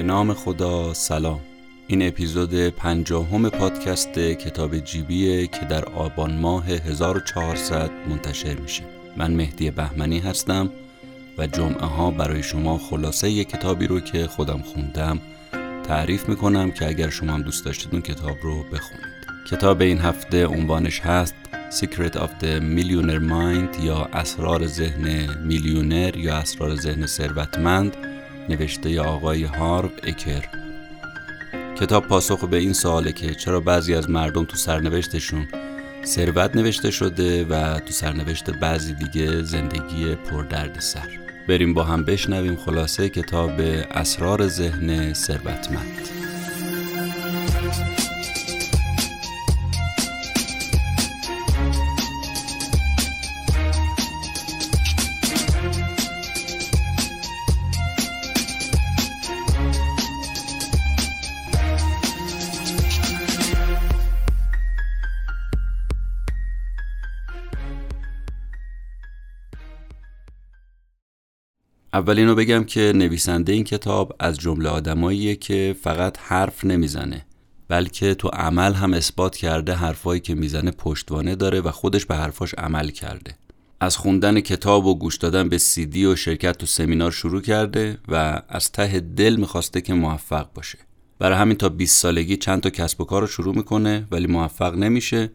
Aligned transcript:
به 0.00 0.06
نام 0.06 0.34
خدا 0.34 0.94
سلام. 0.94 1.40
این 1.86 2.08
اپیزود 2.08 2.68
پنجاهم 2.68 3.48
پادکست 3.48 4.18
کتاب 4.18 4.78
جیبیه 4.78 5.46
که 5.46 5.66
در 5.66 5.84
آبان 5.84 6.34
ماه 6.34 6.66
1400 6.66 7.90
منتشر 8.08 8.54
میشه. 8.54 8.82
من 9.16 9.30
مهدی 9.30 9.70
بهمنی 9.70 10.18
هستم 10.18 10.70
و 11.38 11.46
جمعه 11.46 11.86
ها 11.86 12.10
برای 12.10 12.42
شما 12.42 12.78
خلاصه 12.78 13.30
یک 13.30 13.48
کتابی 13.48 13.86
رو 13.86 14.00
که 14.00 14.26
خودم 14.26 14.58
خوندم 14.58 15.20
تعریف 15.84 16.28
می‌کنم 16.28 16.70
که 16.70 16.88
اگر 16.88 17.10
شما 17.10 17.32
هم 17.32 17.42
دوست 17.42 17.64
داشتید 17.64 17.88
اون 17.92 18.02
کتاب 18.02 18.36
رو 18.42 18.62
بخونید. 18.62 19.10
کتاب 19.50 19.80
این 19.80 19.98
هفته 19.98 20.46
عنوانش 20.46 21.00
هست 21.00 21.34
Secret 21.70 22.16
of 22.16 22.30
the 22.40 22.60
Millionaire 22.76 23.24
Mind 23.30 23.84
یا 23.84 24.08
اسرار 24.12 24.66
ذهن 24.66 25.38
میلیونر 25.44 26.16
یا 26.16 26.36
اسرار 26.36 26.74
ذهن 26.74 27.06
ثروتمند. 27.06 28.09
نوشته 28.50 29.00
آقای 29.00 29.44
هارو 29.44 29.90
اکر. 30.02 30.44
کتاب 31.80 32.06
پاسخ 32.06 32.44
به 32.44 32.56
این 32.56 32.72
سواله 32.72 33.12
که 33.12 33.34
چرا 33.34 33.60
بعضی 33.60 33.94
از 33.94 34.10
مردم 34.10 34.44
تو 34.44 34.56
سرنوشتشون 34.56 35.48
ثروت 36.04 36.56
نوشته 36.56 36.90
شده 36.90 37.44
و 37.44 37.78
تو 37.78 37.92
سرنوشت 37.92 38.50
بعضی 38.50 38.94
دیگه 38.94 39.42
زندگی 39.42 40.14
پردرد 40.14 40.80
سر. 40.80 41.08
بریم 41.48 41.74
با 41.74 41.84
هم 41.84 42.04
بشنویم 42.04 42.56
خلاصه 42.56 43.08
کتاب 43.08 43.60
اسرار 43.90 44.48
ذهن 44.48 45.12
ثروتمند. 45.12 46.19
اول 72.00 72.18
اینو 72.18 72.34
بگم 72.34 72.64
که 72.64 72.92
نویسنده 72.94 73.52
این 73.52 73.64
کتاب 73.64 74.16
از 74.18 74.38
جمله 74.38 74.68
آدماییه 74.68 75.36
که 75.36 75.76
فقط 75.82 76.18
حرف 76.18 76.64
نمی‌زنه 76.64 77.26
بلکه 77.68 78.14
تو 78.14 78.28
عمل 78.28 78.72
هم 78.72 78.94
اثبات 78.94 79.36
کرده 79.36 79.74
حرفایی 79.74 80.20
که 80.20 80.34
می‌زنه 80.34 80.70
پشتوانه 80.70 81.34
داره 81.34 81.60
و 81.60 81.70
خودش 81.70 82.06
به 82.06 82.14
حرفاش 82.16 82.54
عمل 82.54 82.90
کرده. 82.90 83.34
از 83.80 83.96
خوندن 83.96 84.40
کتاب 84.40 84.86
و 84.86 84.98
گوش 84.98 85.16
دادن 85.16 85.48
به 85.48 85.58
سیدی 85.58 86.06
و 86.06 86.16
شرکت 86.16 86.58
تو 86.58 86.66
سمینار 86.66 87.10
شروع 87.10 87.40
کرده 87.40 87.98
و 88.08 88.42
از 88.48 88.72
ته 88.72 89.00
دل 89.00 89.36
می‌خواسته 89.36 89.80
که 89.80 89.94
موفق 89.94 90.52
باشه. 90.54 90.78
برای 91.18 91.38
همین 91.38 91.56
تا 91.56 91.68
20 91.68 92.02
سالگی 92.02 92.36
چند 92.36 92.60
تا 92.60 92.70
کسب 92.70 93.00
و 93.00 93.04
کار 93.04 93.20
رو 93.20 93.26
شروع 93.26 93.56
می‌کنه 93.56 94.06
ولی 94.10 94.26
موفق 94.26 94.74
نمیشه. 94.74 95.30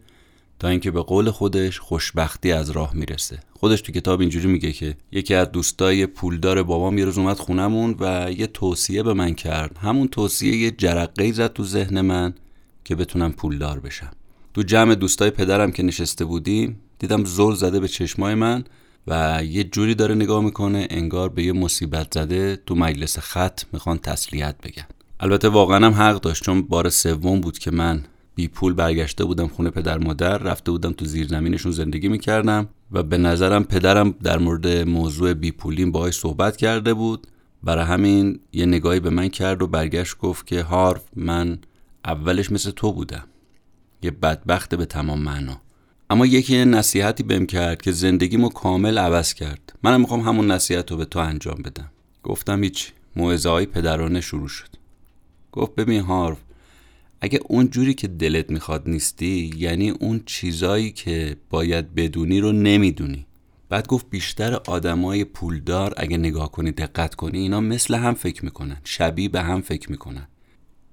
تا 0.58 0.68
اینکه 0.68 0.90
به 0.90 1.02
قول 1.02 1.30
خودش 1.30 1.80
خوشبختی 1.80 2.52
از 2.52 2.70
راه 2.70 2.94
می‌رسه. 2.94 3.38
خودش 3.60 3.80
تو 3.80 3.92
کتاب 3.92 4.20
اینجوری 4.20 4.48
میگه 4.48 4.72
که 4.72 4.96
یکی 5.12 5.34
از 5.34 5.52
دوستای 5.52 6.06
پولدار 6.06 6.62
بابام 6.62 6.98
یه 6.98 7.04
روز 7.04 7.18
اومد 7.18 7.36
خونمون 7.36 7.96
و 8.00 8.32
یه 8.38 8.46
توصیه 8.46 9.02
به 9.02 9.14
من 9.14 9.34
کرد. 9.34 9.78
همون 9.78 10.08
توصیه 10.08 10.56
یه 10.56 10.70
جرقه 10.70 11.32
زد 11.32 11.52
تو 11.52 11.64
ذهن 11.64 12.00
من 12.00 12.34
که 12.84 12.94
بتونم 12.94 13.32
پولدار 13.32 13.80
بشم. 13.80 14.10
تو 14.54 14.62
جمع 14.62 14.94
دوستای 14.94 15.30
پدرم 15.30 15.72
که 15.72 15.82
نشسته 15.82 16.24
بودیم 16.24 16.80
دیدم 16.98 17.24
زل 17.24 17.54
زده 17.54 17.80
به 17.80 17.88
چشمای 17.88 18.34
من 18.34 18.64
و 19.06 19.44
یه 19.44 19.64
جوری 19.64 19.94
داره 19.94 20.14
نگاه 20.14 20.44
می‌کنه 20.44 20.86
انگار 20.90 21.28
به 21.28 21.42
یه 21.42 21.52
مصیبت 21.52 22.14
زده 22.14 22.56
تو 22.66 22.74
مجلس 22.74 23.18
خط 23.18 23.62
می‌خوان 23.72 23.98
تسلیت 23.98 24.56
بگن. 24.62 24.86
البته 25.20 25.48
واقعا 25.48 25.86
هم 25.86 25.92
حق 25.92 26.20
داشت 26.20 26.42
چون 26.42 26.62
بار 26.62 26.88
سوم 26.88 27.40
بود 27.40 27.58
که 27.58 27.70
من 27.70 28.04
بی 28.36 28.48
پول 28.48 28.72
برگشته 28.72 29.24
بودم 29.24 29.48
خونه 29.48 29.70
پدر 29.70 29.98
مادر 29.98 30.38
رفته 30.38 30.70
بودم 30.70 30.92
تو 30.92 31.04
زیرزمینشون 31.04 31.72
زندگی 31.72 32.08
می‌کردم 32.08 32.68
و 32.92 33.02
به 33.02 33.18
نظرم 33.18 33.64
پدرم 33.64 34.10
در 34.10 34.38
مورد 34.38 34.66
موضوع 34.68 35.34
بی 35.34 35.52
پولیم 35.52 35.92
باهاش 35.92 36.18
صحبت 36.18 36.56
کرده 36.56 36.94
بود. 36.94 37.26
برای 37.62 37.84
همین 37.84 38.40
یه 38.52 38.66
نگاهی 38.66 39.00
به 39.00 39.10
من 39.10 39.28
کرد 39.28 39.62
و 39.62 39.66
برگشت 39.66 40.18
گفت 40.18 40.46
که 40.46 40.62
هارف 40.62 41.04
من 41.16 41.58
اولش 42.04 42.52
مثل 42.52 42.70
تو 42.70 42.92
بودم. 42.92 43.24
یه 44.02 44.10
بدبخت 44.10 44.74
به 44.74 44.86
تمام 44.86 45.20
معنا. 45.22 45.60
اما 46.10 46.26
یکی 46.26 46.64
نصیحتی 46.64 47.22
بهم 47.22 47.46
کرد 47.46 47.82
که 47.82 47.92
زندگیمو 47.92 48.48
کامل 48.48 48.98
عوض 48.98 49.34
کرد. 49.34 49.72
منم 49.82 50.00
می‌خوام 50.00 50.20
همون 50.20 50.50
نصیحت 50.50 50.90
رو 50.90 50.96
به 50.96 51.04
تو 51.04 51.18
انجام 51.18 51.62
بدم. 51.64 51.90
گفتم 52.22 52.62
هیچ 52.62 52.92
موعظه 53.16 53.48
های 53.48 53.66
پدرانه 53.66 54.20
شروع 54.20 54.48
شد. 54.48 54.68
گفت 55.52 55.74
ببین 55.74 56.00
هارف 56.00 56.38
اگه 57.20 57.40
اون 57.48 57.68
جوری 57.70 57.94
که 57.94 58.08
دلت 58.08 58.50
می‌خواد 58.50 58.88
نیستی 58.88 59.50
یعنی 59.56 59.90
اون 59.90 60.20
چیزایی 60.26 60.90
که 60.90 61.36
باید 61.50 61.94
بدونی 61.94 62.40
رو 62.40 62.52
نمی‌دونی. 62.52 63.26
بعد 63.68 63.86
گفت 63.86 64.10
بیشتر 64.10 64.54
آدمای 64.54 65.24
پولدار 65.24 65.94
اگه 65.96 66.16
نگاه 66.16 66.52
کنی 66.52 66.70
دقت 66.72 67.14
کنی 67.14 67.38
اینا 67.38 67.60
مثل 67.60 67.94
هم 67.94 68.14
فکر 68.14 68.44
می‌کنن 68.44 68.76
شبیه 68.84 69.28
به 69.28 69.42
هم 69.42 69.60
فکر 69.60 69.90
می‌کنن. 69.90 70.28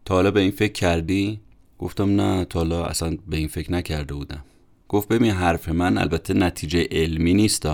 تا 0.06 0.16
حالا 0.16 0.31
به 0.31 0.39
این 0.39 0.51
فکر 0.51 0.72
کردی؟ 0.72 1.39
گفتم 1.79 2.22
نه 2.22 2.45
تا 2.45 2.59
حالا 2.59 2.85
اصلا 2.85 3.17
به 3.28 3.38
این 3.38 3.47
فکر 3.47 3.72
نکرده 3.72 4.13
بودم. 4.13 4.44
گفت 4.90 5.07
ببین 5.07 5.31
حرف 5.31 5.69
من 5.69 5.97
البته 5.97 6.34
نتیجه 6.34 6.88
علمی 6.91 7.34
نیست 7.34 7.67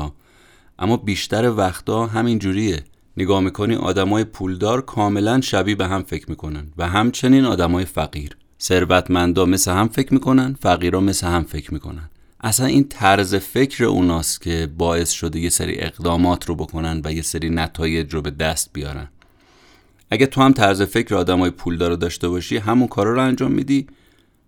اما 0.80 0.98
بیشتر 0.98 1.50
وقتا 1.50 2.06
همین 2.06 2.40
جوریه 2.40 2.84
نگاه 3.18 3.40
می‌کنی 3.42 3.76
آدمای 3.76 4.24
پولدار 4.24 4.82
کاملا 4.82 5.42
شبیه 5.42 5.76
به 5.76 5.88
هم 5.88 6.04
فکر 6.04 6.30
می‌کنن 6.30 6.68
و 6.78 6.88
همچنین 6.88 7.46
آدمای 7.46 7.86
فقیر. 7.86 8.38
ثروتمندا 8.62 9.46
مثل 9.46 9.72
هم 9.72 9.88
فکر 9.88 10.14
می‌کنن 10.14 10.56
فقیرا 10.62 11.00
مثل 11.00 11.28
هم 11.28 11.44
فکر 11.44 11.74
می‌کنن. 11.74 12.10
اصلا 12.42 12.66
این 12.66 12.84
طرز 12.84 13.36
فکر 13.36 13.86
اوناست 13.86 14.42
که 14.42 14.70
باعث 14.78 15.12
شده 15.12 15.40
یه 15.40 15.50
سری 15.50 15.80
اقدامات 15.80 16.46
رو 16.46 16.56
بکنن 16.56 17.02
و 17.04 17.14
یه 17.14 17.22
سری 17.22 17.50
نتایج 17.50 18.14
رو 18.14 18.22
به 18.22 18.32
دست 18.32 18.70
بیارن. 18.74 19.08
اگه 20.12 20.26
تو 20.26 20.42
هم 20.42 20.54
طرز 20.54 20.82
فکر 20.82 21.16
آدمای 21.16 21.50
پولدار 21.50 21.90
رو 21.90 21.96
داشته 21.96 22.30
باشی 22.30 22.58
همون 22.58 22.88
کارا 22.88 23.14
رو 23.14 23.22
انجام 23.22 23.52
میدی 23.52 23.88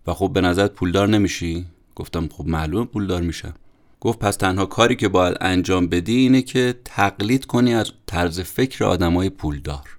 و 0.07 0.13
خب 0.13 0.31
به 0.33 0.41
نظرت 0.41 0.71
پولدار 0.71 1.07
نمیشی؟ 1.07 1.65
گفتم 1.95 2.27
خب 2.27 2.47
معلومه 2.47 2.85
پولدار 2.85 3.21
میشم 3.21 3.53
گفت 3.99 4.19
پس 4.19 4.35
تنها 4.35 4.65
کاری 4.65 4.95
که 4.95 5.07
باید 5.07 5.37
انجام 5.41 5.87
بدی 5.87 6.15
اینه 6.15 6.41
که 6.41 6.75
تقلید 6.85 7.45
کنی 7.45 7.73
از 7.73 7.91
طرز 8.05 8.39
فکر 8.39 8.83
آدمای 8.85 9.29
پولدار. 9.29 9.97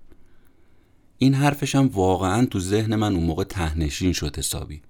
این 1.23 1.35
حرفش 1.35 1.75
هم 1.75 1.91
واقعا 1.95 2.47
تو 2.47 2.61
ذهن 2.61 2.97
من 2.97 3.15
اون 3.15 3.25
موقع 3.25 3.45
تهنشین 3.45 4.13
شد 4.13 4.39
حسابی. 4.39 4.83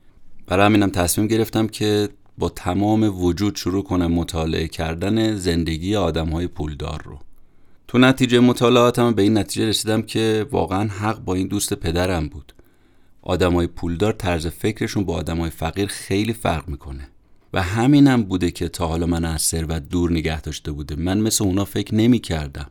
برای 0.47 0.67
همینم 0.67 0.91
تصمیم 0.91 1.27
گرفتم 1.27 1.67
که 1.67 2.09
با 2.39 2.49
تمام 2.49 3.23
وجود 3.23 3.57
شروع 3.57 3.85
کنم 3.85 4.13
مطالعه 4.13 4.69
کردن 4.69 5.37
زندگی 5.37 5.97
آدم 5.97 6.29
های 6.29 6.47
پولدار 6.47 7.03
رو. 7.05 7.19
تو 7.89 7.99
نتیجه 7.99 8.41
مطالعاتم 8.41 9.13
به 9.15 9.23
این 9.23 9.39
نتیجه 9.39 9.67
رسیدم 9.67 10.03
که 10.03 10.47
واقعا 10.51 10.89
حق 10.89 11.19
با 11.19 11.35
این 11.35 11.47
دوست 11.47 11.75
پدرم 11.75 12.29
بود. 12.29 12.53
آدم 13.23 13.55
های 13.55 13.67
پولدار 13.67 14.13
طرز 14.13 14.47
فکرشون 14.47 15.05
با 15.05 15.15
آدم 15.15 15.39
های 15.39 15.51
فقیر 15.51 15.87
خیلی 15.87 16.33
فرق 16.33 16.69
می‌کنه. 16.69 17.09
و 17.53 17.63
همینم 17.63 18.23
بوده 18.23 18.51
که 18.51 18.69
تا 18.69 18.87
حالا 18.87 19.07
من 19.07 19.25
از 19.25 19.43
ثروت 19.43 19.89
دور 19.89 20.13
نگه 20.13 20.41
داشته 20.41 20.73
بوده 20.73 20.97
من 20.97 21.19
مثل 21.19 21.45
اونا 21.45 21.65
فکر 21.65 21.95
نمی 21.95 22.19
کردم 22.19 22.71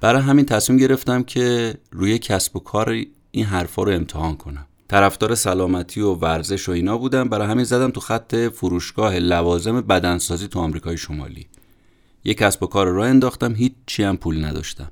برای 0.00 0.22
همین 0.22 0.44
تصمیم 0.44 0.78
گرفتم 0.78 1.22
که 1.22 1.74
روی 1.90 2.18
کسب 2.18 2.56
و 2.56 2.60
کار 2.60 2.96
این 3.30 3.44
حرفا 3.44 3.82
رو 3.82 3.92
امتحان 3.92 4.36
کنم. 4.36 4.66
طرفدار 4.88 5.34
سلامتی 5.34 6.00
و 6.00 6.12
ورزش 6.14 6.68
و 6.68 6.72
اینا 6.72 6.98
بودم. 6.98 7.28
برای 7.28 7.48
همین 7.48 7.64
زدم 7.64 7.90
تو 7.90 8.00
خط 8.00 8.34
فروشگاه 8.34 9.18
لوازم 9.18 9.80
بدنسازی 9.80 10.48
تو 10.48 10.58
آمریکای 10.58 10.96
شمالی. 10.96 11.46
یک 12.24 12.38
کسب 12.38 12.62
و 12.62 12.66
کار 12.66 12.86
رو 12.86 13.00
انداختم. 13.00 13.54
هیچ 13.54 13.72
چی 13.86 14.02
هم 14.02 14.16
پول 14.16 14.44
نداشتم. 14.44 14.90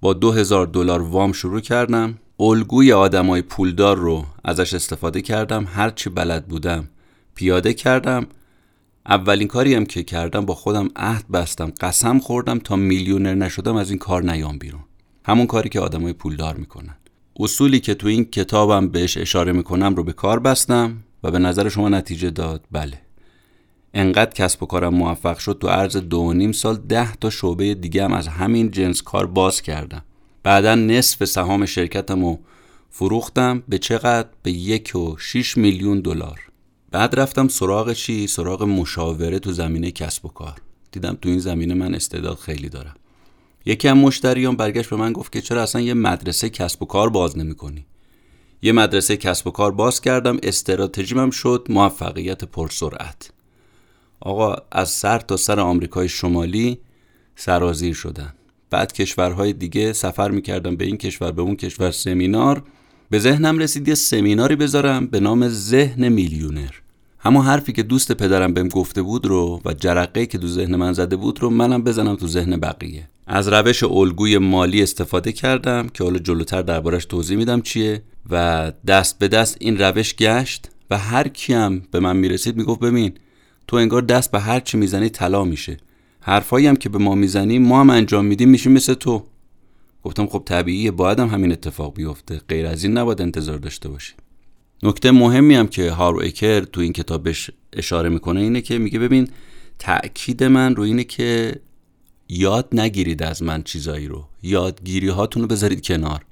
با 0.00 0.12
دو 0.12 0.32
هزار 0.32 0.66
دلار 0.66 1.02
وام 1.02 1.32
شروع 1.32 1.60
کردم. 1.60 2.18
الگوی 2.40 2.92
آدمای 2.92 3.42
پولدار 3.42 3.96
رو 3.96 4.24
ازش 4.44 4.74
استفاده 4.74 5.22
کردم. 5.22 5.64
هرچی 5.64 6.10
بلد 6.10 6.46
بودم 6.46 6.88
پیاده 7.34 7.74
کردم. 7.74 8.26
اولین 9.08 9.48
کاری 9.48 9.74
هم 9.74 9.86
که 9.86 10.02
کردم 10.02 10.46
با 10.46 10.54
خودم 10.54 10.88
عهد 10.96 11.28
بستم 11.28 11.72
قسم 11.80 12.18
خوردم 12.18 12.58
تا 12.58 12.76
میلیونر 12.76 13.34
نشدم 13.34 13.76
از 13.76 13.90
این 13.90 13.98
کار 13.98 14.22
نیام 14.22 14.58
بیرون. 14.58 14.80
همون 15.24 15.46
کاری 15.46 15.68
که 15.68 15.80
آدمای 15.80 16.12
پولدار 16.12 16.56
می‌کنن. 16.56 16.96
اصولی 17.40 17.80
که 17.80 17.94
تو 17.94 18.08
این 18.08 18.24
کتابم 18.24 18.88
بهش 18.88 19.16
اشاره 19.16 19.52
می‌کنم 19.52 19.94
رو 19.94 20.04
به 20.04 20.12
کار 20.12 20.40
بستم 20.40 20.96
و 21.22 21.30
به 21.30 21.38
نظر 21.38 21.68
شما 21.68 21.88
نتیجه 21.88 22.30
داد؟ 22.30 22.64
بله. 22.72 23.00
انقدر 23.94 24.30
کسب 24.30 24.62
و 24.62 24.66
کارم 24.66 24.94
موفق 24.94 25.38
شد 25.38 25.58
تو 25.60 25.68
عرض 25.68 25.96
دو 25.96 26.32
نیم 26.32 26.52
سال 26.52 26.76
ده 26.76 27.16
تا 27.16 27.30
شعبه 27.30 27.74
دیگه 27.74 28.04
هم 28.04 28.12
از 28.12 28.28
همین 28.28 28.70
جنس 28.70 29.02
کار 29.02 29.26
باز 29.26 29.62
کردم. 29.62 30.02
بعدا 30.42 30.74
نصف 30.74 31.24
سهام 31.24 31.66
شرکتم 31.66 32.24
رو 32.24 32.38
فروختم. 32.90 33.62
به 33.68 33.78
چقدر؟ 33.78 34.28
به 34.42 34.50
یک 34.50 34.96
و 34.96 35.16
شیش 35.18 35.56
میلیون 35.56 36.00
دلار. 36.00 36.47
بعد 36.90 37.20
رفتم 37.20 37.48
سراغ 37.48 37.92
چی؟ 37.92 38.26
سراغ 38.26 38.62
مشاوره 38.62 39.38
تو 39.38 39.52
زمینه 39.52 39.90
کسب 39.90 40.26
و 40.26 40.28
کار. 40.28 40.60
دیدم 40.92 41.18
تو 41.22 41.28
این 41.28 41.38
زمینه 41.38 41.74
من 41.74 41.94
استعداد 41.94 42.38
خیلی 42.38 42.68
دارم. 42.68 42.96
یکی 43.66 43.88
هم 43.88 43.98
مشتریان 43.98 44.56
برگشت 44.56 44.90
به 44.90 44.96
من 44.96 45.12
گفت 45.12 45.32
که 45.32 45.40
چرا 45.40 45.62
اصلا 45.62 45.80
یه 45.80 45.94
مدرسه 45.94 46.50
کسب 46.50 46.82
و 46.82 46.86
کار 46.86 47.10
باز 47.10 47.38
نمی‌کنی؟ 47.38 47.86
یه 48.62 48.72
مدرسه 48.72 49.16
کسب 49.16 49.46
و 49.46 49.50
کار 49.50 49.72
باز 49.72 50.00
کردم 50.00 50.38
استراتژیم 50.42 51.30
شد 51.30 51.66
موفقیت 51.68 52.44
پرسرعت 52.44 53.30
آقا 54.20 54.56
از 54.72 54.90
سر 54.90 55.18
تا 55.18 55.36
سر 55.36 55.60
آمریکای 55.60 56.08
شمالی 56.08 56.78
سرازیر 57.36 57.94
شدن. 57.94 58.34
بعد 58.70 58.92
کشورهای 58.92 59.52
دیگه 59.52 59.92
سفر 59.92 60.30
می‌کردم 60.30 60.76
به 60.76 60.84
این 60.84 60.96
کشور 60.96 61.32
به 61.32 61.42
اون 61.42 61.56
کشور 61.56 61.90
سمینار. 61.90 62.62
به 63.10 63.18
ذهنم 63.18 63.58
رسید 63.58 63.88
یه 63.88 63.94
سمیناری 63.94 64.56
بذارم 64.56 65.06
به 65.06 65.20
نام 65.20 65.48
ذهن 65.48 66.08
میلیونر. 66.08 66.70
همون 67.18 67.44
حرفی 67.44 67.72
که 67.72 67.82
دوست 67.82 68.12
پدرم 68.12 68.54
بهم 68.54 68.68
گفته 68.68 69.02
بود 69.02 69.26
رو 69.26 69.60
و 69.64 69.74
جرقه 69.74 70.26
که 70.26 70.38
تو 70.38 70.48
ذهن 70.48 70.76
من 70.76 70.92
زده 70.92 71.16
بود 71.16 71.42
رو 71.42 71.50
منم 71.50 71.82
بزنم 71.82 72.16
تو 72.16 72.26
ذهن 72.26 72.56
بقیه. 72.56 73.08
از 73.26 73.48
روش 73.48 73.82
الگوی 73.82 74.38
مالی 74.38 74.82
استفاده 74.82 75.32
کردم 75.32 75.88
که 75.94 76.04
حالا 76.04 76.18
جلوتر 76.18 76.62
دربارش 76.62 77.04
توضیح 77.04 77.36
میدم 77.36 77.60
چیه 77.60 78.02
و 78.30 78.72
دست 78.86 79.18
به 79.18 79.28
دست 79.28 79.56
این 79.60 79.78
روش 79.78 80.14
گشت 80.14 80.70
و 80.90 80.98
هر 80.98 81.28
کیم 81.28 81.86
به 81.90 82.00
من 82.00 82.16
می‌رسید 82.16 82.56
می‌گفت 82.56 82.80
ببین 82.80 83.12
تو 83.66 83.76
انگار 83.76 84.02
دست 84.02 84.30
به 84.30 84.40
هر 84.40 84.60
چی 84.60 84.76
می‌زنی 84.76 85.08
طلا 85.08 85.44
میشه. 85.44 85.76
حرفایی 86.20 86.66
هم 86.66 86.76
که 86.76 86.88
به 86.88 86.98
ما 86.98 87.14
می‌زنیم 87.14 87.62
ما 87.62 87.80
هم 87.80 87.90
انجام 87.90 88.24
میدیم 88.24 88.48
میشیم 88.48 88.72
مثل 88.72 88.94
تو. 88.94 89.24
گفتم 90.04 90.26
خب 90.26 90.42
طبیعیه 90.46 90.90
باید 90.90 91.18
هم 91.18 91.28
همین 91.28 91.52
اتفاق 91.52 91.94
بیفته. 91.94 92.40
غیر 92.48 92.66
از 92.66 92.84
این 92.84 92.98
نباید 92.98 93.22
انتظار 93.22 93.58
داشته 93.58 93.88
باشیم 93.88 94.16
نکته 94.82 95.10
مهمی 95.10 95.54
هم 95.54 95.68
که 95.68 95.90
هارو 95.90 96.20
اکر 96.20 96.60
تو 96.60 96.80
این 96.80 96.92
کتابش 96.92 97.50
اشاره 97.72 98.08
می‌کنه 98.08 98.40
اینه 98.40 98.60
که 98.60 98.78
میگه 98.78 98.98
ببین 98.98 99.28
تأکید 99.78 100.44
من 100.44 100.76
رو 100.76 100.82
اینه 100.82 101.04
که 101.04 101.60
یاد 102.28 102.68
نگیرید 102.72 103.22
از 103.22 103.42
من 103.42 103.62
چیزایی 103.62 104.08
رو. 104.08 104.24
یادگیری 104.42 105.08
هاتون 105.08 105.42
رو 105.42 105.48
بذارید 105.48 105.86
کنار. 105.86 106.24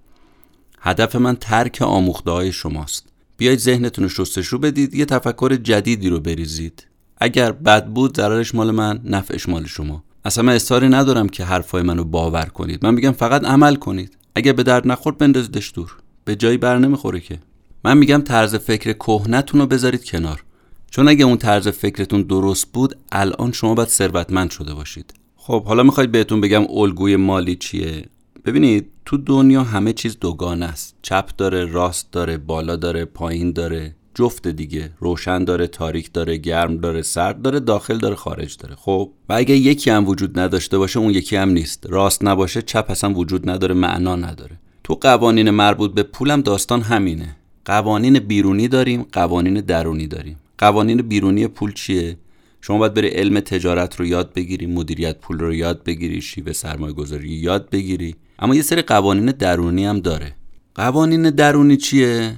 هدف 0.81 1.17
من 1.17 1.37
ترک 1.37 1.83
آموخته 1.83 2.31
های 2.31 2.53
شماست. 2.53 3.09
بیاید 3.37 3.59
ذهنتون 3.59 4.05
رو 4.05 4.09
شستشو 4.09 4.59
بدید 4.59 4.95
یه 4.95 5.05
تفکر 5.05 5.57
جدیدی 5.57 6.09
رو 6.09 6.21
بریزید. 6.21 6.87
اگر 7.19 7.53
بد 7.53 7.87
بود 7.87 8.17
ضررش 8.17 8.55
مال 8.55 8.71
من 8.71 9.01
نفعش 9.05 9.49
مال 9.49 9.67
شما. 9.67 10.05
اصلا 10.27 10.45
من 10.45 10.55
اصراری 10.55 10.89
ندارم 10.89 11.29
که 11.29 11.45
حرفای 11.45 11.83
منو 11.83 12.05
باور 12.05 12.45
کنید. 12.45 12.85
من 12.85 12.95
میگم 12.95 13.13
فقط 13.13 13.45
عمل 13.45 13.75
کنید. 13.75 14.17
اگر 14.35 14.53
به 14.53 14.63
درد 14.63 14.89
نخورد 14.89 15.19
بندازیدش 15.19 15.73
دور. 15.75 15.97
به 16.25 16.37
جایی 16.37 16.57
بر 16.57 16.79
نمی‌خوره 16.79 17.21
که. 17.21 17.39
من 17.85 17.99
میگم 17.99 18.23
طرز 18.23 18.55
فکر 18.55 18.93
کهنتون 18.93 19.61
رو 19.61 19.67
بذارید 19.67 20.05
کنار. 20.05 20.45
چون 20.91 21.09
اگه 21.09 21.25
اون 21.25 21.37
طرز 21.37 21.69
فکرتون 21.69 22.23
درست 22.23 22.73
بود 22.73 22.97
الان 23.13 23.53
شما 23.53 23.75
باید 23.75 23.89
ثروتمند 23.89 24.51
شده 24.51 24.75
باشید. 24.75 25.15
خب 25.37 25.65
حالا 25.65 25.83
می‌خواید 25.83 26.13
بهتون 26.13 26.41
بگم 26.41 26.67
الگوی 26.71 27.17
مالی 27.17 27.57
چیه؟ 27.57 28.05
ببینید 28.45 28.91
تو 29.05 29.17
دنیا 29.17 29.63
همه 29.63 29.93
چیز 29.93 30.17
دوگانه 30.21 30.67
است. 30.67 30.95
چپ 31.03 31.31
داره 31.37 31.65
راست 31.65 32.13
داره 32.13 32.39
بالا 32.39 32.77
داره 32.77 33.05
پایین 33.05 33.53
داره. 33.53 33.96
جفت 34.19 34.49
دیگه. 34.49 34.91
روشن 35.01 35.45
داره 35.45 35.67
تاریک 35.67 36.13
داره 36.13 36.37
گرم 36.37 36.77
داره 36.77 37.03
سرد 37.03 37.43
داره 37.43 37.61
داخل 37.61 37.99
داره 37.99 38.15
خارج 38.15 38.57
داره. 38.57 38.75
خب؟ 38.75 39.11
و 39.29 39.33
اگه 39.33 39.57
یکی 39.57 39.91
هم 39.91 40.09
وجود 40.09 40.39
نداشته 40.39 40.79
باشه 40.79 40.99
اون 40.99 41.11
یکی 41.11 41.37
هم 41.37 41.49
نیست. 41.49 41.87
راست 41.89 42.25
نباشه 42.25 42.63
چپ 42.63 42.87
اصلا 42.89 43.15
وجود 43.15 43.51
نداره 43.51 43.75
معنا 43.75 44.17
نداره. 44.17 44.57
تو 44.85 44.95
قوانین 44.95 45.51
مربوط 45.51 45.95
به 45.95 46.03
پولم 46.03 46.41
داستان 46.41 46.83
همینه. 46.83 47.37
قوانین 47.65 48.19
بیرونی 48.19 48.69
داریم 48.69 49.07
قوانین 49.13 49.61
درونی 49.61 50.07
داریم. 50.07 50.37
قوانین 50.59 50.97
بیرونی 51.03 51.47
پول 51.47 51.73
چیه؟ 51.73 52.17
شما 52.61 52.79
باید 52.79 52.95
بری 52.95 53.09
علم 53.09 53.41
تجارت 53.41 53.97
رو 53.97 54.07
یاد 54.07 54.33
بگیری 54.35 54.67
مدیریت 54.67 55.19
پول 55.19 55.39
رو 55.39 55.55
یاد 55.55 55.85
بگیری 55.85 56.21
شیوه 56.21 56.53
سرمایه 56.53 56.93
گذاری 56.93 57.29
یاد 57.29 57.71
بگیری. 57.71 58.17
اما 58.39 58.55
یه 58.55 58.63
سری 58.63 58.83
قوانین 58.83 59.27
درونی 59.27 59.85
هم 59.85 60.01
داره. 60.01 60.35
قوانین 60.75 61.31
درونی 61.31 61.77
چیه؟ 61.77 62.37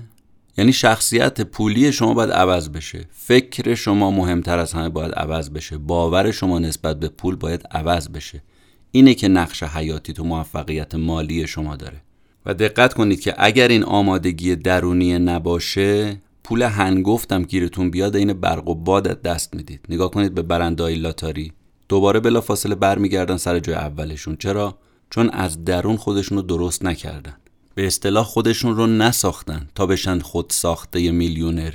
یعنی 0.58 0.72
شخصیت 0.72 1.40
پولی 1.40 1.92
شما 1.92 2.14
باید 2.14 2.30
عوض 2.30 2.68
بشه. 2.68 3.04
فکر 3.10 3.74
شما 3.74 4.10
مهمتر 4.10 4.58
از 4.58 4.72
همه 4.72 4.88
باید 4.88 5.12
عوض 5.12 5.50
بشه. 5.50 5.78
باور 5.78 6.30
شما 6.30 6.58
نسبت 6.58 7.00
به 7.00 7.08
پول 7.08 7.36
باید 7.36 7.62
عوض 7.70 8.08
بشه. 8.08 8.42
اینه 8.90 9.14
که 9.14 9.28
نقش 9.28 9.62
حیاتی 9.62 10.12
تو 10.12 10.24
موفقیت 10.24 10.94
مالی 10.94 11.46
شما 11.46 11.76
داره. 11.76 12.02
و 12.46 12.54
دقت 12.54 12.94
کنید 12.94 13.20
که 13.20 13.34
اگر 13.38 13.68
این 13.68 13.84
آمادگی 13.84 14.56
درونی 14.56 15.18
نباشه 15.18 16.22
پول 16.44 16.62
هنگفتم 16.62 17.42
گیرتون 17.42 17.90
بیاد 17.90 18.16
این 18.16 18.32
برق 18.32 18.68
و 18.68 18.74
باد 18.74 19.22
دست 19.22 19.54
می‌دید. 19.54 19.86
نگاه 19.88 20.10
کنید 20.10 20.34
به 20.34 20.42
برندهای 20.42 20.94
لاتاری. 20.94 21.52
دوباره 21.88 22.20
بلافاصله 22.20 22.74
برمیگردن 22.74 23.36
سر 23.36 23.58
جای 23.58 23.74
اولشون. 23.76 24.36
چرا؟ 24.36 24.78
چون 25.10 25.30
از 25.30 25.64
درون 25.64 25.96
خودشون 25.96 26.38
رو 26.38 26.42
درست 26.42 26.84
نکردن. 26.84 27.36
به 27.78 27.86
اصطلاح 27.86 28.24
خودشون 28.24 28.76
رو 28.76 28.86
نساختن 28.86 29.68
تا 29.74 29.86
بشن 29.86 30.18
خود 30.18 30.46
ساخته 30.50 31.10
میلیونر 31.10 31.72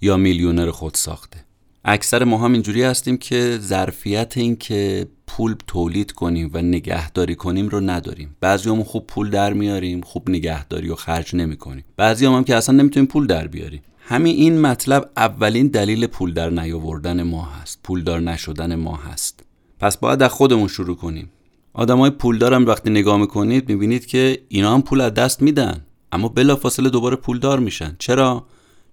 یا 0.00 0.16
میلیونر 0.16 0.70
خود 0.70 0.94
ساخته 0.94 1.44
اکثر 1.84 2.24
ما 2.24 2.38
هم 2.38 2.52
اینجوری 2.52 2.82
هستیم 2.82 3.16
که 3.16 3.58
ظرفیت 3.60 4.36
این 4.36 4.56
که 4.56 5.06
پول 5.26 5.56
تولید 5.66 6.12
کنیم 6.12 6.50
و 6.52 6.62
نگهداری 6.62 7.34
کنیم 7.34 7.68
رو 7.68 7.80
نداریم. 7.80 8.36
بعضی 8.40 8.70
هم 8.70 8.82
خوب 8.82 9.06
پول 9.06 9.30
در 9.30 9.52
میاریم 9.52 10.00
خوب 10.00 10.30
نگهداری 10.30 10.90
و 10.90 10.94
خرج 10.94 11.36
نمی 11.36 11.56
کنیم. 11.56 11.84
بعضی 11.96 12.26
هم, 12.26 12.32
هم 12.32 12.44
که 12.44 12.56
اصلا 12.56 12.76
نمی‌تونیم 12.76 13.06
پول 13.06 13.26
در 13.26 13.46
بیاریم. 13.46 13.82
همین 14.00 14.36
این 14.36 14.60
مطلب 14.60 15.10
اولین 15.16 15.66
دلیل 15.66 16.06
پول 16.06 16.32
در 16.32 16.50
نیاوردن 16.50 17.22
ما 17.22 17.42
هست. 17.42 17.80
پولدار 17.82 18.20
نشدن 18.20 18.74
ما 18.74 18.96
هست. 18.96 19.44
پس 19.80 19.96
باید 19.96 20.22
از 20.22 20.30
خودمون 20.30 20.68
شروع 20.68 20.96
کنیم. 20.96 21.30
آدمای 21.76 22.10
پولدار 22.10 22.54
هم 22.54 22.66
وقتی 22.66 22.90
نگاه 22.90 23.18
می‌کنید 23.18 23.68
می‌بینید 23.68 24.06
که 24.06 24.42
اینا 24.48 24.74
هم 24.74 24.82
پول 24.82 25.00
از 25.00 25.14
دست 25.14 25.42
میدن. 25.42 25.84
اما 26.12 26.28
بلافاصله 26.28 26.90
دوباره 26.90 27.16
پولدار 27.16 27.58
میشن. 27.58 27.96
چرا؟ 27.98 28.46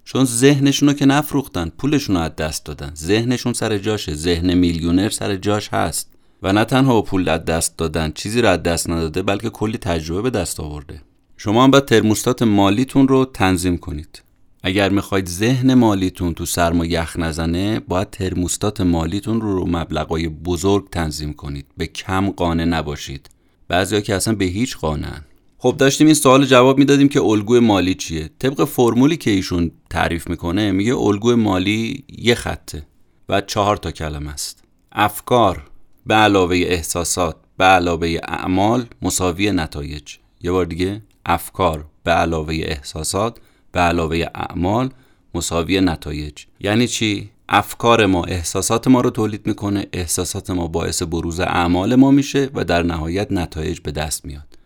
چون 0.06 0.26
ذهنشون 0.26 0.90
رو 0.90 0.96
که 0.96 1.06
نفروختن 1.06 1.72
پولشون 1.78 2.16
رو 2.16 2.22
از 2.22 2.36
دست 2.36 2.66
دادن. 2.66 2.92
ذهنشون 2.96 3.54
سر 3.54 3.78
جاشه. 3.78 4.16
ذهن 4.16 4.54
میلیونر 4.54 5.10
سر 5.10 5.36
جاش 5.36 5.70
هست. 5.70 6.10
و 6.44 6.54
نه 6.54 6.66
تنها 6.66 7.02
پول 7.02 7.30
از 7.30 7.46
دست 7.46 7.78
دادن 7.78 8.12
چیزی 8.16 8.42
رو 8.42 8.48
از 8.48 8.64
دست 8.64 8.90
نداده 8.90 9.22
بلکه 9.22 9.50
کلی 9.50 9.78
تجربه 9.78 10.22
به 10.22 10.30
دست 10.30 10.60
آورده. 10.60 11.02
شما 11.38 11.64
هم 11.64 11.72
باید 11.72 11.86
ترموستات 11.86 12.42
مالیتون 12.42 13.08
رو 13.08 13.26
تنظیم 13.26 13.78
کنید. 13.78 14.22
اگر 14.66 14.90
می‌خواید 14.90 15.28
ذهن 15.28 15.74
مالیتون 15.74 16.34
تو 16.34 16.46
سرما 16.46 16.86
یخ 16.86 17.16
نزنه 17.20 17.80
باید 17.80 18.10
ترموستات 18.10 18.82
مالیتون 18.82 19.42
رو 19.42 19.56
رو 19.56 19.66
مبلغای 19.68 20.28
بزرگ 20.28 20.90
تنظیم 20.90 21.34
کنید. 21.34 21.66
به 21.78 21.88
کم 21.88 22.30
قانع 22.30 22.66
نباشید. 22.66 23.30
بعضیا 23.68 24.02
که 24.02 24.16
اصلا 24.16 24.36
به 24.36 24.46
هیچ 24.46 24.78
قانعن 24.78 25.22
خب 25.58 25.76
داشتیم 25.78 26.08
این 26.08 26.14
سوال 26.14 26.46
جواب 26.46 26.78
می‌دادیم 26.78 27.10
که 27.10 27.22
الگوی 27.22 27.60
مالی 27.60 27.96
چیه؟ 27.96 28.30
طبق 28.40 28.64
فرمولی 28.64 29.18
که 29.18 29.32
ایشون 29.32 29.72
تعریف 29.90 30.28
می‌کنه 30.28 30.72
میگه 30.72 30.96
الگوی 30.96 31.36
مالی 31.36 32.04
یه 32.18 32.36
خطه 32.36 32.86
و 33.30 33.42
چهار 33.42 33.78
تا 33.78 33.92
کلمه 33.92 34.32
است. 34.32 34.64
افکار 34.92 35.64
به 36.06 36.14
علاوه 36.14 36.56
احساسات 36.56 37.36
به 37.58 37.66
علاوه 37.66 38.18
اعمال 38.24 38.86
مساوی 39.02 39.52
نتایج. 39.52 40.16
یه 40.42 40.52
بار 40.52 40.66
دیگه 40.66 41.02
افکار 41.26 41.86
به 42.04 42.12
علاوه 42.12 42.54
احساسات 42.54 43.38
به 43.74 43.80
علاوه 43.80 44.26
اعمال 44.36 44.90
مساوی 45.34 45.82
نتایج. 45.82 46.34
یعنی 46.60 46.88
چی؟ 46.88 47.30
افکار 47.50 48.06
ما 48.06 48.24
احساسات 48.24 48.88
ما 48.88 49.02
رو 49.02 49.10
تولید 49.10 49.48
می‌کنه 49.48 49.88
احساسات 49.94 50.50
ما 50.50 50.68
باعث 50.68 51.04
بروز 51.04 51.40
اعمال 51.40 51.96
ما 51.96 52.12
میشه 52.12 52.50
و 52.54 52.64
در 52.64 52.84
نهایت 52.84 53.32
نتایج 53.32 53.80
به 53.80 53.92
دست 53.92 54.26
میاد. 54.26 54.58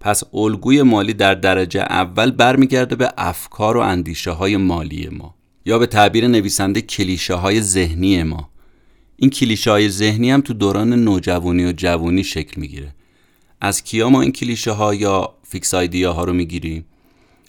پس 0.00 0.22
الگوی 0.34 0.82
مالی 0.82 1.14
در 1.14 1.34
درجه 1.34 1.80
اول 1.80 2.30
برمیگرده 2.30 2.96
به 2.96 3.12
افکار 3.18 3.76
و 3.76 3.80
اندیشه 3.80 4.30
های 4.30 4.56
مالی 4.56 5.08
ما 5.08 5.34
یا 5.66 5.78
به 5.78 5.86
تعبیر 5.86 6.28
نویسنده 6.28 6.80
کلیشه 6.80 7.34
های 7.34 7.60
ذهنی 7.60 8.22
ما. 8.22 8.48
این 9.16 9.30
کلیشه 9.30 9.70
های 9.70 9.88
ذهنی 9.88 10.30
هم 10.30 10.40
تو 10.40 10.54
دوران 10.54 10.92
نوجوانی 10.92 11.64
و 11.64 11.72
جوانی 11.72 12.24
شکل 12.24 12.60
می‌گیره. 12.60 12.94
از 13.60 13.84
کیا 13.84 14.10
ما 14.10 14.20
این 14.20 14.32
کلیشه 14.32 14.70
ها 14.70 14.94
یا 14.94 15.34
فیکس 15.42 15.74
آیدیا 15.74 16.12
ها 16.12 16.24
رو 16.24 16.32
می‌گیریم؟ 16.32 16.84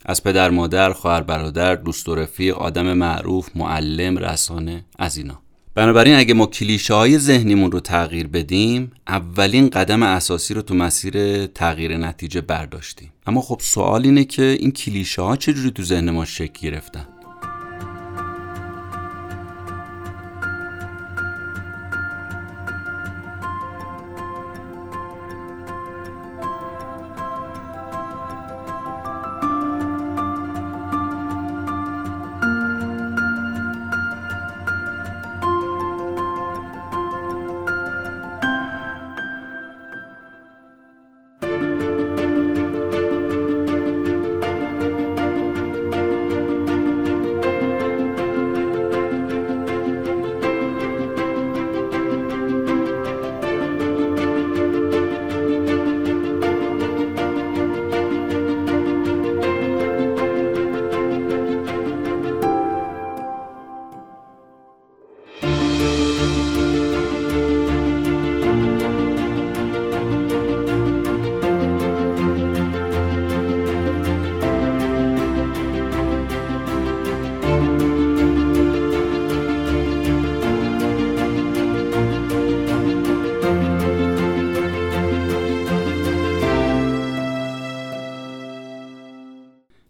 از 0.06 0.24
پدر 0.24 0.50
مادر 0.50 0.94
خواهر 0.94 1.22
برادر 1.22 1.76
دوست 1.76 2.10
و 2.10 2.16
رفیق 2.16 2.58
آدم 2.58 2.94
معروف 2.94 3.50
معلم 3.56 4.18
رسانه 4.18 4.86
از 5.00 5.18
اینا. 5.18 5.42
بنابراین 5.76 6.16
اگه 6.16 6.34
ما 6.34 6.46
کلیشه 6.46 6.94
های 6.94 7.18
ذهنیمون 7.18 7.72
رو 7.72 7.80
تغییر 7.80 8.28
بدیم 8.28 8.92
اولین 9.08 9.70
قدم 9.70 10.04
اساسی 10.04 10.54
رو 10.54 10.62
تو 10.62 10.76
مسیر 10.76 11.46
تغییر 11.46 11.98
نتیجه 11.98 12.42
برداشتیم. 12.42 13.12
اما 13.28 13.42
خب 13.42 13.60
سوال 13.64 14.06
اینه 14.06 14.24
که 14.24 14.58
این 14.60 14.72
کلیشه 14.72 15.22
ها 15.22 15.36
چجوری 15.36 15.72
تو 15.72 15.84
ذهن 15.84 16.10
ما 16.10 16.26
شکل 16.26 16.70
گرفتن؟ 16.70 17.08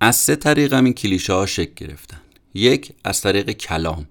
از 0.10 0.16
سه 0.16 0.36
طریق 0.36 0.74
هم 0.74 0.84
این 0.86 0.94
کلیشه 0.94 1.34
ها 1.34 1.46
شکل 1.46 1.72
گرفتن. 1.76 2.22
یک 2.54 2.92
از 3.04 3.22
طریق 3.22 3.52
کلام. 3.52 4.08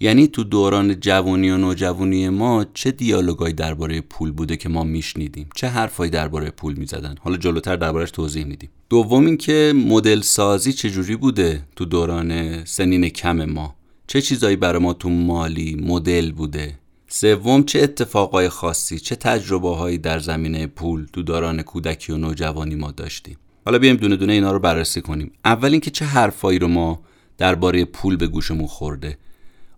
یعنی 0.00 0.26
تو 0.26 0.44
دوران 0.44 1.00
جوانی 1.00 1.50
و 1.50 1.56
نوجوانی 1.56 2.28
ما 2.28 2.66
چه 2.74 2.90
دیالوگایی 2.90 3.54
درباره 3.54 4.00
پول 4.00 4.32
بوده 4.32 4.56
که 4.56 4.68
ما 4.68 4.84
میشنیدیم؟ 4.84 5.48
چه 5.56 5.66
حرفایی 5.68 6.10
درباره 6.10 6.50
پول 6.50 6.74
می‌زدن؟ 6.74 7.14
حالا 7.20 7.36
جلوتر 7.36 7.76
دربارهش 7.76 8.10
توضیح 8.10 8.44
میدیم. 8.44 8.70
دوم 8.90 9.26
اینکه 9.26 9.72
مدل 9.76 10.20
سازی 10.20 10.72
چجوری 10.72 11.16
بوده 11.16 11.62
تو 11.76 11.84
دوران 11.84 12.64
سنین 12.64 13.08
کم 13.08 13.44
ما؟ 13.44 13.74
چه 14.06 14.20
چیزایی 14.20 14.56
برای 14.56 14.82
ما 14.82 14.92
تو 14.92 15.08
مالی 15.08 15.74
مدل 15.74 16.32
بوده؟ 16.32 16.78
سوم 17.08 17.64
چه 17.64 17.82
اتفاقای 17.82 18.48
خاصی 18.48 18.98
چه 18.98 19.16
تجربه 19.16 19.76
هایی 19.76 19.98
در 19.98 20.18
زمینه 20.18 20.66
پول 20.66 21.06
تو 21.12 21.22
دوران 21.22 21.62
کودکی 21.62 22.12
و 22.12 22.16
نوجوانی 22.16 22.74
ما 22.74 22.90
داشتیم؟ 22.90 23.36
حالا 23.64 23.78
بیایم 23.78 23.96
دونه 23.96 24.16
دونه 24.16 24.32
اینا 24.32 24.52
رو 24.52 24.58
بررسی 24.58 25.00
کنیم. 25.00 25.32
اول 25.44 25.70
اینکه 25.70 25.90
چه 25.90 26.04
حرفایی 26.04 26.58
رو 26.58 26.68
ما 26.68 27.00
درباره 27.38 27.84
پول 27.84 28.16
به 28.16 28.26
گوشمون 28.26 28.66
خورده. 28.66 29.18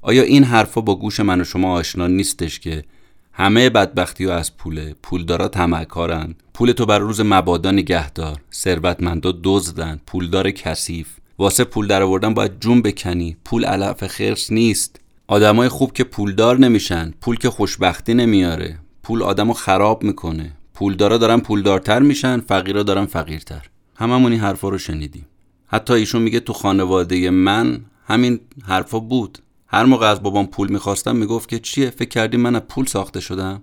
آیا 0.02 0.22
این 0.22 0.44
حرفا 0.44 0.80
با 0.80 0.94
گوش 0.94 1.20
من 1.20 1.40
و 1.40 1.44
شما 1.44 1.72
آشنا 1.72 2.06
نیستش 2.06 2.60
که 2.60 2.84
همه 3.32 3.70
بدبختی 3.70 4.24
ها 4.24 4.34
از 4.34 4.56
پوله؟ 4.56 4.94
پولدارا 5.02 5.48
تمکارن. 5.48 6.34
پول 6.54 6.72
تو 6.72 6.86
بر 6.86 6.98
روز 6.98 7.20
مبادا 7.20 7.70
نگهدار. 7.70 8.40
ثروتمندا 8.52 9.34
دزدن. 9.44 10.00
پولدار 10.06 10.50
کثیف. 10.50 11.08
واسه 11.38 11.64
پول 11.64 11.86
در 11.86 12.02
آوردن 12.02 12.34
باید 12.34 12.60
جون 12.60 12.82
بکنی. 12.82 13.36
پول 13.44 13.64
علف 13.64 14.06
خرس 14.06 14.52
نیست. 14.52 15.00
آدمای 15.26 15.68
خوب 15.68 15.92
که 15.92 16.04
پولدار 16.04 16.58
نمیشن. 16.58 17.14
پول 17.20 17.36
که 17.36 17.50
خوشبختی 17.50 18.14
نمیاره. 18.14 18.78
پول 19.02 19.22
آدمو 19.22 19.52
خراب 19.52 20.02
می‌کنه. 20.02 20.52
پولدارا 20.74 21.18
دارن 21.18 21.40
پولدارتر 21.40 21.98
میشن. 21.98 22.40
فقیرا 22.40 22.82
دارن 22.82 23.06
فقیرتر. 23.06 23.66
هممون 23.96 24.32
این 24.32 24.40
حرفا 24.40 24.68
رو 24.68 24.78
شنیدیم. 24.78 25.26
حتی 25.66 25.94
ایشون 25.94 26.22
میگه 26.22 26.40
تو 26.40 26.52
خانواده 26.52 27.30
من 27.30 27.80
همین 28.06 28.40
حرفا 28.62 28.98
بود. 28.98 29.38
هر 29.66 29.84
موقع 29.84 30.06
از 30.06 30.22
بابام 30.22 30.46
پول 30.46 30.72
می‌خواستم 30.72 31.16
می‌گفت 31.16 31.48
که 31.48 31.58
چیه؟ 31.58 31.90
فکر 31.90 32.08
کردی 32.08 32.36
من 32.36 32.58
پول 32.58 32.86
ساخته 32.86 33.20
شدم؟ 33.20 33.62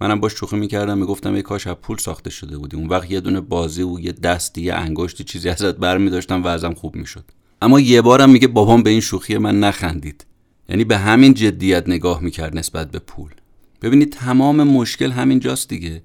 منم 0.00 0.20
باش 0.20 0.32
شوخی 0.32 0.56
می‌کردم 0.56 0.98
می‌گفتم 0.98 1.34
ای 1.34 1.42
کاش 1.42 1.66
از 1.66 1.74
پول 1.74 1.96
ساخته 1.96 2.30
شده 2.30 2.58
بودی. 2.58 2.76
اون 2.76 2.86
وقت 2.86 3.10
یه 3.10 3.20
دونه 3.20 3.40
بازی 3.40 3.82
و 3.82 4.00
یه 4.00 4.12
دستی 4.12 4.62
یه 4.62 4.74
انگشتی 4.74 5.24
چیزی 5.24 5.48
ازت 5.48 5.76
برمیداشتم 5.76 6.42
و 6.42 6.46
ازم 6.46 6.74
خوب 6.74 6.96
می‌شد. 6.96 7.24
اما 7.62 7.80
یه 7.80 8.02
بارم 8.02 8.30
میگه 8.30 8.48
بابام 8.48 8.82
به 8.82 8.90
این 8.90 9.00
شوخی 9.00 9.38
من 9.38 9.60
نخندید. 9.60 10.26
یعنی 10.68 10.84
به 10.84 10.98
همین 10.98 11.34
جدیت 11.34 11.88
نگاه 11.88 12.22
می‌کرد 12.22 12.58
نسبت 12.58 12.90
به 12.90 12.98
پول. 12.98 13.30
ببینید 13.82 14.12
تمام 14.12 14.62
مشکل 14.62 15.10
همین 15.10 15.40
جاست 15.40 15.68
دیگه. 15.68 16.02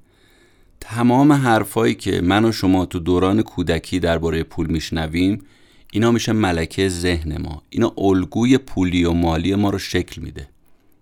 تمام 0.85 1.33
حرفایی 1.33 1.95
که 1.95 2.21
من 2.21 2.45
و 2.45 2.51
شما 2.51 2.85
تو 2.85 2.99
دوران 2.99 3.41
کودکی 3.41 3.99
درباره 3.99 4.43
پول 4.43 4.67
میشنویم 4.67 5.41
اینا 5.91 6.11
میشه 6.11 6.31
ملکه 6.31 6.89
ذهن 6.89 7.41
ما. 7.41 7.61
اینا 7.69 7.93
الگوی 7.97 8.57
پولی 8.57 9.05
و 9.05 9.11
مالی 9.11 9.55
ما 9.55 9.69
رو 9.69 9.77
شکل 9.77 10.21
میده 10.21 10.47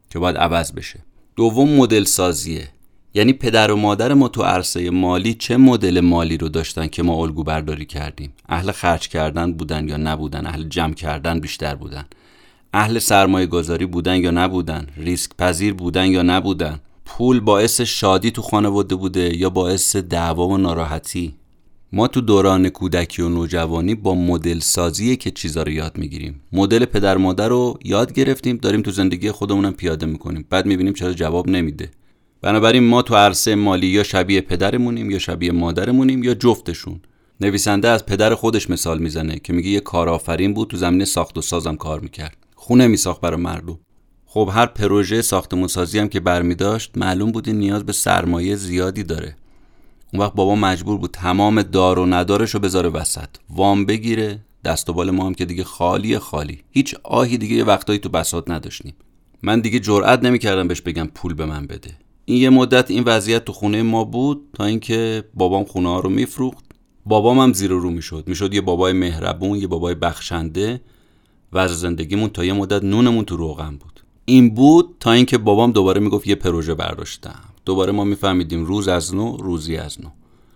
که 0.10 0.20
باید 0.20 0.38
عوض 0.38 0.72
بشه. 0.72 1.00
دوم 1.36 1.70
مدل 1.70 2.04
سازیه. 2.04 2.68
یعنی 3.14 3.34
پدر 3.34 3.72
و 3.72 3.76
مادر 3.76 4.14
ما 4.14 4.28
تو 4.28 4.44
عرصه 4.44 4.90
مالی 4.90 5.34
چه 5.34 5.58
مدل 5.58 6.00
مالی 6.00 6.38
رو 6.38 6.50
داشتن 6.50 6.88
که 6.88 7.04
ما 7.04 7.14
الگو 7.14 7.44
برداری 7.44 7.86
کردیم؟ 7.86 8.34
اهل 8.50 8.72
خرج 8.72 9.08
کردن 9.08 9.54
بودن 9.54 9.88
یا 9.88 9.98
نبودن؟ 9.98 10.46
اهل 10.46 10.64
جمع 10.64 10.94
کردن 10.94 11.40
بیشتر 11.40 11.76
بودن. 11.76 12.06
اهل 12.74 13.00
سرمایه 13.00 13.46
گذاری 13.46 13.86
بودن 13.86 14.16
یا 14.16 14.32
نبودن؟ 14.32 14.88
ریسک 14.98 15.32
پذیر 15.38 15.74
بودن 15.74 16.06
یا 16.06 16.22
نبودن؟ 16.22 16.80
پول 17.18 17.40
باعث 17.40 17.82
شادی 17.82 18.32
تو 18.32 18.42
خانواده 18.42 18.96
بوده 18.96 19.38
یا 19.38 19.50
باعث 19.50 19.96
دعوا 19.96 20.48
و 20.48 20.58
ناراحتی؟ 20.58 21.36
ما 21.94 22.08
تو 22.08 22.22
دوران 22.22 22.70
کودکی 22.70 23.22
و 23.22 23.30
نوجوانی 23.30 23.96
با 23.96 24.16
مدل 24.16 24.60
سازی 24.60 25.16
که 25.18 25.32
چیزا 25.32 25.64
رو 25.64 25.72
یاد 25.72 25.98
می‌گیریم. 25.98 26.42
مدل 26.52 26.86
پدر 26.86 27.18
مادر 27.18 27.50
رو 27.50 27.80
یاد 27.84 28.14
گرفتیم 28.14 28.58
داریم 28.58 28.82
تو 28.82 28.92
زندگی 28.92 29.32
خودمونم 29.32 29.74
پیاده 29.74 30.06
می‌کنیم. 30.06 30.46
بعد 30.50 30.66
می‌بینیم 30.66 30.94
چرا 30.94 31.14
جواب 31.14 31.50
نمیده. 31.50 31.92
بنابراین 32.42 32.84
ما 32.84 33.02
تو 33.02 33.16
عرصه 33.16 33.56
مالی 33.56 33.88
یا 33.88 34.04
شبیه 34.04 34.42
پدرمونیم 34.42 35.12
یا 35.12 35.20
شبیه 35.20 35.52
مادرمونیم 35.52 36.24
یا 36.24 36.34
جفتشون. 36.34 37.02
نویسنده 37.42 37.88
از 37.88 38.06
پدر 38.06 38.36
خودش 38.36 38.70
مثال 38.70 39.00
می‌زنه 39.00 39.40
که 39.44 39.54
میگه 39.54 39.70
یه 39.70 39.80
کارآفرین 39.80 40.54
بود 40.54 40.68
تو 40.68 40.78
زمینه 40.78 41.06
ساخت 41.06 41.38
و 41.38 41.42
سازم 41.42 41.76
کار 41.76 42.00
می‌کرد. 42.00 42.38
خونه 42.56 42.88
میساخت 42.88 43.22
برای 43.22 43.40
مردم. 43.42 43.80
خب 44.34 44.50
هر 44.54 44.66
پروژه 44.66 45.22
ساختمون 45.22 45.68
سازی 45.68 46.00
هم 46.00 46.08
که 46.08 46.20
برمی 46.20 46.56
داشت 46.56 46.92
معلوم 46.96 47.32
بود 47.32 47.50
نیاز 47.50 47.86
به 47.86 47.94
سرمایه 47.94 48.56
زیادی 48.56 49.04
داره. 49.04 49.36
اون 50.14 50.22
وقت 50.22 50.34
بابا 50.34 50.56
مجبور 50.56 50.98
بود 50.98 51.12
تمام 51.12 51.62
دار 51.62 52.00
و 52.00 52.06
ندارش 52.06 52.52
رو 52.52 52.60
بذاره 52.60 52.90
وسط. 52.90 53.30
وام 53.50 53.86
بگیره 53.86 54.40
دست 54.66 54.90
و 54.90 54.94
بال 54.94 55.12
ما 55.12 55.26
هم 55.26 55.34
که 55.34 55.46
دیگه 55.46 55.64
خالی 55.64 56.20
خالی. 56.20 56.64
هیچ 56.70 56.96
آهی 57.04 57.38
دیگه 57.38 57.56
یه 57.56 57.64
وقتایی 57.64 58.00
تو 58.00 58.10
بساط 58.10 58.50
نداشتیم. 58.50 58.94
من 59.44 59.60
دیگه 59.60 59.80
جرئت 59.80 60.24
نمی‌کردم 60.24 60.68
بهش 60.68 60.82
بگم 60.82 61.08
پول 61.16 61.34
به 61.34 61.46
من 61.46 61.68
بده. 61.68 61.92
این 62.26 62.38
یه 62.38 62.50
مدت 62.50 62.92
این 62.92 63.04
وضعیت 63.04 63.46
تو 63.46 63.54
خونه 63.54 63.84
ما 63.84 64.04
بود 64.04 64.50
تا 64.54 64.66
اینکه 64.66 65.24
بابام 65.34 65.64
خونه 65.64 65.90
ها 65.90 66.00
رو 66.00 66.10
میفروخت. 66.10 66.66
بابام 67.06 67.40
هم 67.40 67.54
زیر 67.54 67.72
رو 67.72 67.90
می‌شد. 67.90 68.24
می‌شد 68.28 68.54
یه 68.54 68.62
بابای 68.62 68.94
مهربون 68.94 69.60
یه 69.60 69.68
بابای 69.68 69.96
بخشنده 69.96 70.82
وضع 71.54 71.74
زندگیمون 71.74 72.30
تا 72.30 72.46
یه 72.46 72.54
مدت 72.54 72.84
نونمون 72.84 73.26
تو 73.26 73.38
روغن 73.38 73.76
بود. 73.76 74.01
این 74.26 74.50
بود 74.54 74.96
تا 75.00 75.12
اینکه 75.12 75.38
بابام 75.38 75.72
دوباره 75.72 76.02
می‌گفت 76.02 76.28
یه 76.28 76.36
پروژه 76.36 76.74
برداشتم. 76.74 77.40
دوباره 77.66 77.92
ما 77.92 78.04
میفهمیدیم 78.04 78.66
روز 78.66 78.88
از 78.88 79.16
نو 79.16 79.38
روزی 79.38 79.78
از 79.78 80.02
نو. 80.02 80.10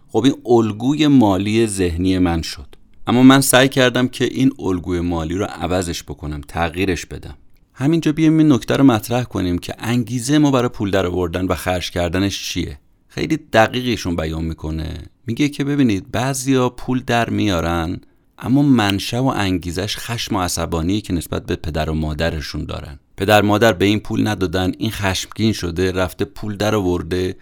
خب 0.07 0.23
این 0.23 0.33
الگوی 0.45 1.07
مالی 1.07 1.67
ذهنی 1.67 2.17
من 2.17 2.41
شد. 2.41 2.75
اما 3.07 3.23
من 3.23 3.41
سعی 3.41 3.69
کردم 3.69 4.07
که 4.07 4.25
این 4.25 4.51
الگوی 4.59 4.99
مالی 4.99 5.35
رو 5.35 5.45
عوضش 5.45 6.03
بکنم 6.03 6.41
تغییرش 6.47 7.05
بدم. 7.05 7.35
همینجا 7.73 8.11
بیایم 8.11 8.37
این 8.37 8.51
نکته 8.51 8.75
رو 8.75 8.83
مطرح 8.83 9.23
کنیم 9.23 9.57
که 9.57 9.75
انگیزه 9.79 10.37
ما 10.37 10.51
برای 10.51 10.69
پول 10.69 10.91
در 10.91 11.05
آوردن 11.05 11.45
و 11.45 11.55
خرج 11.55 11.91
کردنش 11.91 12.49
چیه؟ 12.49 12.79
خیلی 13.07 13.37
دقیقیشون 13.37 14.15
بیان 14.15 14.45
می‌کنه. 14.45 14.93
میگه 15.27 15.49
که 15.49 15.63
ببینید 15.63 16.11
بعضیا 16.11 16.69
پول 16.69 17.03
در 17.07 17.29
میارن 17.29 18.01
اما 18.39 18.61
منشه 18.61 19.17
و 19.17 19.25
انگیزش 19.25 19.97
خشم 19.97 20.35
و 20.35 20.41
عصبانی 20.41 21.01
که 21.01 21.13
نسبت 21.13 21.45
به 21.45 21.55
پدر 21.55 21.89
و 21.89 21.93
مادرشون 21.93 22.65
دارن. 22.65 22.99
پدر 23.17 23.41
مادر 23.41 23.73
به 23.73 23.85
این 23.85 23.99
پول 23.99 24.27
ندادن 24.27 24.71
این 24.77 24.91
خشمگین 24.91 25.53
شده 25.53 25.91
رفته 25.91 26.25
پول 26.25 26.57
در 26.57 26.75
آورده 26.75 27.35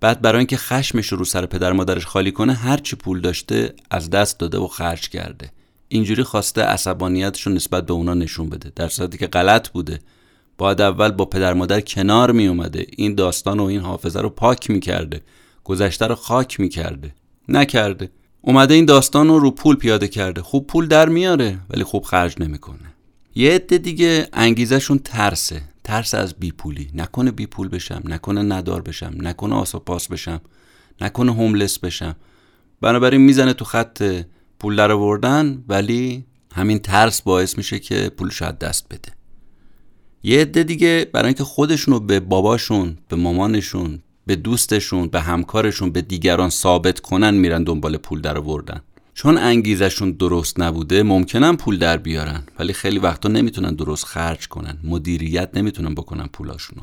بعد 0.00 0.22
برای 0.22 0.38
اینکه 0.38 0.56
خشمش 0.56 1.06
رو 1.06 1.24
سر 1.24 1.46
پدر 1.46 1.72
مادرش 1.72 2.06
خالی 2.06 2.32
کنه 2.32 2.52
هرچی 2.52 2.96
پول 2.96 3.20
داشته 3.20 3.74
از 3.90 4.10
دست 4.10 4.38
داده 4.38 4.58
و 4.58 4.66
خرج 4.66 5.08
کرده. 5.08 5.50
اینجوری 5.88 6.22
خواسته 6.22 6.62
عصبانیتش 6.62 7.46
رو 7.46 7.52
نسبت 7.52 7.86
به 7.86 7.92
اونا 7.92 8.14
نشون 8.14 8.48
بده 8.48 8.72
در 8.76 8.88
صورتی 8.88 9.18
که 9.18 9.26
غلط 9.26 9.68
بوده. 9.68 10.00
باید 10.58 10.80
اول 10.80 11.10
با 11.10 11.24
پدر 11.24 11.52
مادر 11.52 11.80
کنار 11.80 12.32
می 12.32 12.46
اومده. 12.46 12.86
این 12.96 13.14
داستان 13.14 13.60
و 13.60 13.64
این 13.64 13.80
حافظه 13.80 14.20
رو 14.20 14.30
پاک 14.30 14.70
می 14.70 14.80
کرده. 14.80 15.20
گذشته 15.64 16.06
رو 16.06 16.14
خاک 16.14 16.60
می 16.60 16.68
کرده. 16.68 17.14
نکرده. 17.48 18.10
اومده 18.40 18.74
این 18.74 18.84
داستان 18.84 19.28
رو 19.28 19.38
رو 19.38 19.50
پول 19.50 19.76
پیاده 19.76 20.08
کرده. 20.08 20.42
خوب 20.42 20.66
پول 20.66 20.86
در 20.86 21.08
میاره 21.08 21.58
ولی 21.70 21.84
خوب 21.84 22.04
خرج 22.04 22.34
نمی‌کنه 22.40 22.94
یه 23.34 23.54
عده 23.54 23.78
دیگه 23.78 24.28
انگیزشون 24.32 24.98
ترسه. 24.98 25.62
ترس 25.84 26.14
از 26.14 26.34
بیپولی. 26.34 26.90
نکنه 26.94 27.30
بیپول 27.30 27.68
بشم 27.68 28.02
نکنه 28.04 28.42
ندار 28.42 28.82
بشم 28.82 29.14
نکنه 29.20 29.54
آسا 29.54 29.78
پاس 29.78 30.08
بشم 30.08 30.40
نکنه 31.00 31.34
هوملس 31.34 31.78
بشم. 31.78 32.16
بنابراین 32.80 33.20
می‌زنه 33.20 33.52
تو 33.52 33.64
خط 33.64 34.24
پول 34.58 34.76
در 34.76 34.92
آوردن 34.92 35.64
ولی 35.68 36.24
همین 36.52 36.78
ترس 36.78 37.22
باعث 37.22 37.56
میشه 37.58 37.78
که 37.78 38.10
پول 38.16 38.30
شاید 38.30 38.58
دست 38.58 38.86
بده. 38.90 39.12
یه 40.22 40.40
عده 40.40 40.62
دیگه 40.62 41.10
برای 41.12 41.26
اینکه 41.26 41.44
خودشونو 41.44 42.00
به 42.00 42.20
باباشون 42.20 42.98
به 43.08 43.16
مامانشون 43.16 44.02
به 44.26 44.36
دوستشون 44.36 45.08
به 45.08 45.20
همکارشون 45.20 45.90
به 45.90 46.02
دیگران 46.02 46.50
ثابت 46.50 47.00
کنن 47.00 47.34
میرن 47.34 47.64
دنبال 47.64 47.96
پول 47.96 48.20
در 48.20 48.38
آوردن. 48.38 48.80
چون 49.18 49.38
انگیزشون 49.38 50.10
درست 50.10 50.60
نبوده 50.60 51.02
ممکنن 51.02 51.56
پول 51.56 51.78
در 51.78 51.96
بیارن 51.96 52.42
ولی 52.58 52.72
خیلی 52.72 52.98
وقتا 52.98 53.28
نمی‌تونن 53.28 53.74
درست 53.74 54.04
خرج 54.04 54.48
کنن. 54.48 54.78
مدیریت 54.84 55.50
نمی‌تونن 55.54 55.94
بکنن 55.94 56.26
پولاشونو. 56.32 56.82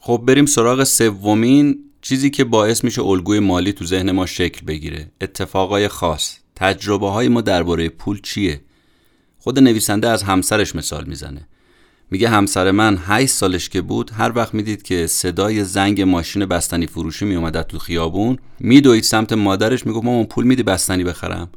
خب 0.00 0.22
بریم 0.26 0.46
سراغ 0.46 0.84
سومین 0.84 1.78
چیزی 2.02 2.30
که 2.30 2.44
باعث 2.44 2.84
میشه 2.84 3.02
الگوی 3.02 3.38
مالی 3.38 3.72
تو 3.72 3.84
ذهن 3.84 4.10
ما 4.10 4.26
شکل 4.26 4.66
بگیره. 4.66 5.12
اتفاقای 5.20 5.88
خاص. 5.88 6.36
تجربه 6.56 7.10
های 7.10 7.28
ما 7.28 7.40
درباره 7.40 7.88
پول 7.88 8.20
چیه؟ 8.20 8.60
خود 9.38 9.58
نویسنده 9.58 10.08
از 10.08 10.22
همسرش 10.22 10.76
مثال 10.76 11.04
می‌زنه. 11.04 11.48
میگه 12.10 12.28
همسر 12.28 12.70
من 12.70 12.98
8 13.06 13.32
سالش 13.32 13.68
که 13.68 13.80
بود 13.80 14.10
هر 14.14 14.32
وقت 14.34 14.54
می‌دید 14.54 14.82
که 14.82 15.06
صدای 15.06 15.64
زنگ 15.64 16.02
ماشین 16.02 16.46
بستنی 16.46 16.86
فروشی 16.86 17.24
میومد 17.24 17.62
تو 17.62 17.78
خیابون 17.78 18.38
میدوید 18.60 19.02
سمت 19.02 19.32
مادرش 19.32 19.86
می‌گفت 19.86 20.04
مامان 20.04 20.24
پول 20.24 20.44
میدی 20.44 20.62
بستنی 20.62 21.04
بخرم؟ 21.04 21.48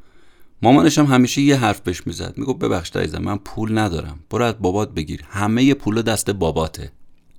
مامانش 0.61 0.99
هم 0.99 1.05
همیشه 1.05 1.41
یه 1.41 1.55
حرف 1.55 1.79
بهش 1.79 2.07
می‌زد 2.07 2.33
می‌گفت 2.37 2.59
ببخش 2.59 2.95
عزیزم 2.95 3.21
من 3.21 3.37
پول 3.37 3.77
ندارم 3.77 4.19
برو 4.29 4.45
از 4.45 4.55
بابات 4.59 4.93
بگیر 4.93 5.21
همه 5.29 5.73
پول 5.73 6.01
دست 6.01 6.29
باباته. 6.31 6.91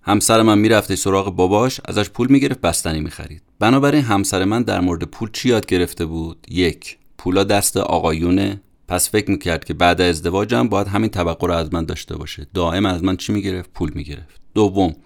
همسر 0.03 0.43
من 0.43 0.59
می‌رفته 0.59 0.97
سراغ 0.97 1.37
باباش 1.37 1.81
ازش 1.85 2.11
پول 2.11 2.27
می‌گرفت 2.31 2.61
بستنی 2.61 3.01
می‌خرید. 3.01 3.43
بنابراین 3.59 4.03
همسر 4.03 4.45
من 4.45 4.63
در 4.63 4.81
مورد 4.81 5.05
پول 5.05 5.29
چی 5.33 5.49
یاد 5.49 5.67
گرفته 5.67 6.07
بود؟ 6.07 6.47
یک 6.51 6.99
پولا 7.19 7.45
دست 7.45 7.77
آقایونه. 7.77 8.61
پس 8.89 9.11
فکر 9.11 9.31
می‌کرد 9.31 9.65
که 9.65 9.75
بعد 9.75 10.01
ازدواجم 10.01 10.69
باید 10.69 10.87
همین 10.87 11.11
توقع 11.11 11.47
رو 11.47 11.55
از 11.55 11.75
من 11.75 11.85
داشته 11.85 12.17
باشه. 12.17 12.47
دائم 12.55 12.87
از 12.87 13.05
من 13.05 13.17
چی 13.17 13.33
می‌گرفت؟ 13.33 13.71
پول 13.75 13.93
می‌گرفت. 13.95 14.41
دوم 14.55 14.97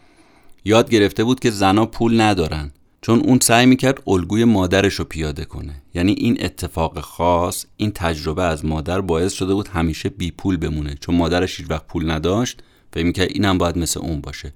یاد 0.65 0.91
گرفته 0.91 1.25
بود 1.25 1.41
که 1.41 1.51
زنا 1.51 1.87
پول 1.87 2.21
ندارن 2.21 2.71
چون 3.01 3.21
اون 3.21 3.39
سعی 3.43 3.67
می‌کرد 3.67 4.03
الگوی 4.07 4.45
مادرش 4.45 4.95
رو 4.95 5.05
پیاده 5.05 5.45
کنه. 5.45 5.83
یعنی 5.95 6.13
این 6.13 6.45
اتفاق 6.45 7.01
خاص 7.01 7.67
این 7.77 7.91
تجربه 7.91 8.43
از 8.43 8.65
مادر 8.65 9.01
باعث 9.01 9.33
شده 9.33 9.55
بود 9.55 9.69
همیشه 9.69 10.09
بی 10.09 10.31
پول 10.31 10.57
بمونه. 10.57 10.95
چون 11.01 11.15
مادرش 11.15 11.61
هیچ 11.61 11.71
وقت 11.71 11.87
پول 11.87 12.11
نداشت 12.11 12.63
فکر 12.93 13.05
می‌کرد 13.05 13.29
اینم 13.31 13.59
باید 13.59 13.79
مثل 13.79 14.01
اون 14.01 14.21
باشه. 14.21 14.55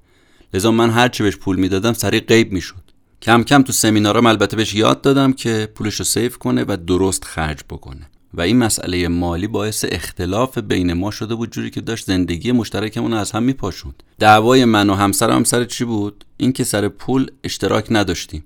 لذا 0.54 0.70
من 0.70 0.90
هر 0.90 1.08
چی 1.08 1.22
بهش 1.22 1.36
پول 1.36 1.56
می‌دادم 1.56 1.92
سریع 1.92 2.20
غیب 2.20 2.52
می‌شد. 2.52 2.82
کم 3.22 3.42
کم 3.42 3.62
تو 3.62 3.72
سمینارم 3.72 4.26
البته 4.26 4.56
بهش 4.56 4.74
یاد 4.74 5.00
دادم 5.00 5.32
که 5.32 5.68
پولش 5.74 5.94
رو 5.94 6.04
سیف 6.04 6.38
کنه 6.38 6.64
و 6.68 6.76
درست 6.86 7.24
خرج 7.24 7.58
بکنه. 7.70 8.10
و 8.34 8.40
این 8.40 8.58
مسئله 8.58 9.08
مالی 9.08 9.46
باعث 9.46 9.84
اختلاف 9.88 10.58
بین 10.58 10.92
ما 10.92 11.10
شده 11.10 11.34
بود 11.34 11.52
جوری 11.52 11.70
که 11.70 11.80
داشت 11.80 12.06
زندگی 12.06 12.52
مشترکمون 12.52 13.12
از 13.12 13.30
هم 13.30 13.42
میپاشوند. 13.42 14.02
دعوای 14.18 14.64
من 14.64 14.90
و 14.90 14.94
همسرم 14.94 15.36
هم 15.36 15.44
سر 15.44 15.64
چی 15.64 15.84
بود؟ 15.84 16.24
اینکه 16.36 16.64
سر 16.64 16.88
پول 16.88 17.30
اشتراک 17.44 17.86
نداشتیم. 17.90 18.44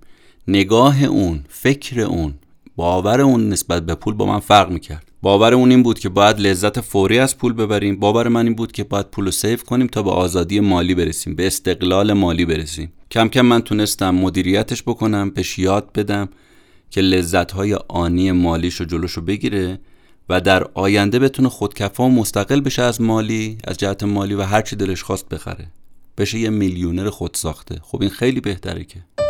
نگاه 0.49 1.05
اون 1.05 1.45
فکر 1.49 2.01
اون 2.01 2.35
باور 2.77 3.21
اون 3.21 3.49
نسبت 3.49 3.87
به 3.87 3.95
پول 3.95 4.15
با 4.15 4.27
من 4.27 4.39
فرق 4.39 4.71
می‌کرد. 4.71 5.13
باور 5.23 5.55
اون 5.55 5.71
این 5.71 5.83
بود 5.83 5.99
که 5.99 6.09
باید 6.09 6.41
لذت 6.41 6.81
فوری 6.81 7.19
از 7.19 7.39
پول 7.39 7.53
ببریم. 7.53 8.01
باور 8.01 8.29
من 8.29 8.45
این 8.47 8.55
بود 8.55 8.73
که 8.73 8.85
باید 8.85 9.07
پول 9.07 9.25
رو 9.25 9.31
سیف 9.31 9.63
کنیم 9.63 9.87
تا 9.87 10.03
به 10.03 10.11
آزادی 10.11 10.61
مالی 10.61 10.95
برسیم 10.95 11.35
به 11.35 11.47
استقلال 11.47 12.13
مالی 12.13 12.45
برسیم. 12.45 12.93
کم 13.11 13.29
کم 13.29 13.41
من 13.41 13.61
تونستم 13.61 14.15
مدیریتش 14.15 14.83
بکنم 14.83 15.31
بهش 15.31 15.59
یاد 15.59 15.93
بدم. 15.93 16.29
که 16.91 17.01
لذتهای 17.01 17.75
آنی 17.75 18.33
مالیش 18.33 18.75
رو 18.75 18.87
جلوش 18.87 19.13
رو 19.13 19.23
بگیره 19.23 19.79
و 20.29 20.41
در 20.41 20.65
آینده 20.75 21.19
بتونه 21.19 21.49
خودکفا 21.49 22.05
و 22.05 22.11
مستقل 22.11 22.61
بشه 22.61 22.83
از 22.83 23.01
مالی 23.01 23.59
از 23.65 23.77
جهت 23.77 24.03
مالی 24.03 24.35
و 24.35 24.43
هرچی 24.43 24.77
دلش 24.77 25.03
خواست 25.03 25.29
بخره. 25.29 25.67
بشه 26.19 26.39
یه 26.39 26.51
میلیونر 26.51 27.11
خود 27.11 27.35
ساخته 27.35 27.81
خب 27.83 28.01
این 28.01 28.11
خیلی 28.11 28.41
بهتره 28.41 28.85
که. 28.85 29.26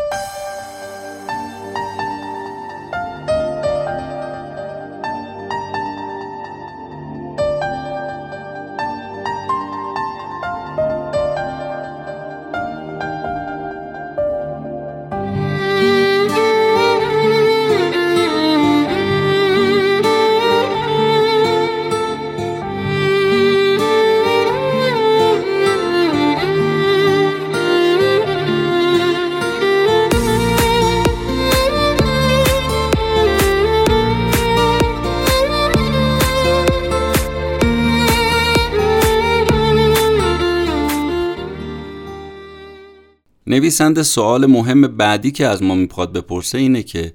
نویسنده 43.81 44.03
سوال 44.03 44.47
مهم 44.47 44.81
بعدی 44.81 45.31
که 45.31 45.47
از 45.47 45.63
ما 45.63 45.75
می‌خواد 45.75 46.13
بپرسه 46.13 46.59
اینه 46.59 46.83
که 46.83 47.13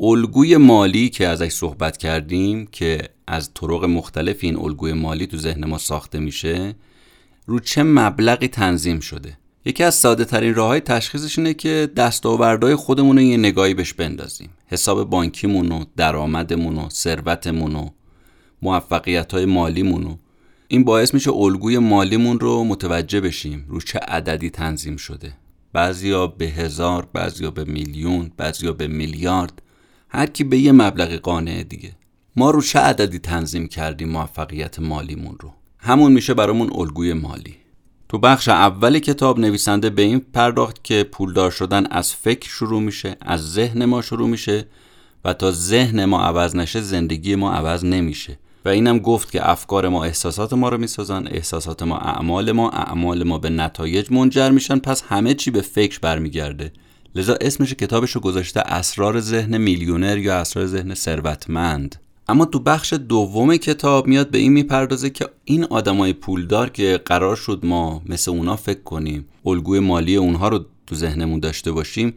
الگوی 0.00 0.56
مالی 0.56 1.08
که 1.08 1.28
ازش 1.28 1.52
صحبت 1.52 1.96
کردیم 1.96 2.66
که 2.66 3.08
از 3.26 3.54
طرق 3.54 3.84
مختلف 3.84 4.36
این 4.40 4.56
الگوی 4.58 4.92
مالی 4.92 5.26
تو 5.26 5.36
ذهن 5.36 5.64
ما 5.64 5.78
ساخته 5.78 6.18
میشه 6.18 6.74
رو 7.46 7.60
چه 7.60 7.82
مبلغی 7.82 8.48
تنظیم 8.48 9.00
شده؟ 9.00 9.38
یکی 9.64 9.84
از 9.84 9.94
ساده 9.94 10.24
ترین 10.24 10.54
راه 10.54 10.68
های 10.68 10.80
تشخیصش 10.80 11.38
اینه 11.38 11.54
که 11.54 11.90
دستاوردهای 11.96 12.74
خودمون 12.74 13.16
رو 13.16 13.22
یه 13.22 13.36
نگاهی 13.36 13.74
بهش 13.74 13.92
بندازیم. 13.92 14.50
حساب 14.66 15.10
بانکیمون 15.10 15.72
و 15.72 15.84
درآمدمون 15.96 16.76
و 16.78 16.88
ثروتمون 16.90 17.76
و 17.76 17.88
موفقیت 18.62 19.32
های 19.32 19.44
مالیمون 19.44 20.04
و 20.04 20.16
این 20.68 20.84
باعث 20.84 21.14
میشه 21.14 21.30
الگوی 21.32 21.78
مالیمون 21.78 22.40
رو 22.40 22.64
متوجه 22.64 23.20
بشیم 23.20 23.64
رو 23.68 23.80
چه 23.80 23.98
عددی 23.98 24.50
تنظیم 24.50 24.96
شده. 24.96 25.32
بعضیا 25.72 26.26
به 26.26 26.46
هزار 26.46 27.08
بعضیا 27.12 27.50
به 27.50 27.64
میلیون 27.64 28.30
بعضیا 28.36 28.72
به 28.72 28.86
میلیارد. 28.86 29.62
هر 30.08 30.26
کی 30.26 30.44
به 30.44 30.58
یه 30.58 30.72
مبلغ 30.72 31.12
قانع 31.12 31.62
دیگه. 31.62 31.96
ما 32.36 32.50
رو 32.50 32.62
چه 32.62 32.78
عددی 32.78 33.18
تنظیم 33.18 33.68
کردیم 33.68 34.08
موفقیت 34.08 34.78
مالیمون 34.78 35.36
رو؟ 35.40 35.52
همون 35.78 36.12
میشه 36.12 36.34
برامون 36.34 36.70
الگوی 36.74 37.12
مالی. 37.12 37.56
تو 38.08 38.18
بخش 38.18 38.48
اول 38.48 38.98
کتاب 38.98 39.38
نویسنده 39.40 39.90
به 39.90 40.02
این 40.02 40.18
پرداخت 40.32 40.84
که 40.84 41.04
پولدار 41.04 41.50
شدن 41.50 41.86
از 41.86 42.14
فکر 42.14 42.48
شروع 42.48 42.82
میشه 42.82 43.16
از 43.20 43.52
ذهن 43.52 43.84
ما 43.84 44.02
شروع 44.02 44.28
میشه 44.28 44.66
و 45.24 45.32
تا 45.34 45.50
ذهن 45.50 46.04
ما 46.04 46.22
عوض 46.22 46.56
نشه 46.56 46.80
زندگی 46.80 47.34
ما 47.34 47.52
عوض 47.52 47.84
نمیشه. 47.84 48.38
و 48.64 48.68
اینم 48.68 48.98
گفت 48.98 49.32
که 49.32 49.50
افکار 49.50 49.88
ما 49.88 50.04
احساسات 50.04 50.52
ما 50.52 50.68
رو 50.68 50.78
می‌سازن 50.78 51.26
احساسات 51.26 51.82
ما 51.82 51.98
اعمال 51.98 52.52
ما 52.52 52.70
اعمال 52.70 53.24
ما 53.24 53.38
به 53.38 53.50
نتایج 53.50 54.12
منجر 54.12 54.50
میشن 54.50 54.78
پس 54.78 55.02
همه 55.08 55.34
چی 55.34 55.50
به 55.50 55.60
فکر 55.60 55.98
برمیگرده. 55.98 56.72
لذا 57.14 57.36
اسمش 57.40 57.74
کتابش 57.74 58.10
رو 58.10 58.20
گذاشته 58.20 58.60
اسرار 58.60 59.20
ذهن 59.20 59.58
میلیونر 59.58 60.18
یا 60.18 60.36
اسرار 60.36 60.66
ذهن 60.66 60.94
ثروتمند. 60.94 61.96
اما 62.28 62.44
تو 62.44 62.58
بخش 62.58 62.92
دوم 62.92 63.56
کتاب 63.56 64.06
میاد 64.06 64.30
به 64.30 64.38
این 64.38 64.52
می‌پردازه 64.52 65.10
که 65.10 65.28
این 65.44 65.64
آدمای 65.64 66.12
پولدار 66.12 66.70
که 66.70 67.00
قرار 67.04 67.36
شد 67.36 67.60
ما 67.66 68.02
مثل 68.06 68.30
اونا 68.30 68.56
فکر 68.56 68.82
کنیم 68.82 69.26
الگوی 69.46 69.80
مالی 69.80 70.16
اونها 70.16 70.48
رو 70.48 70.64
تو 70.86 70.94
ذهنمون 70.94 71.40
داشته 71.40 71.72
باشیم 71.72 72.14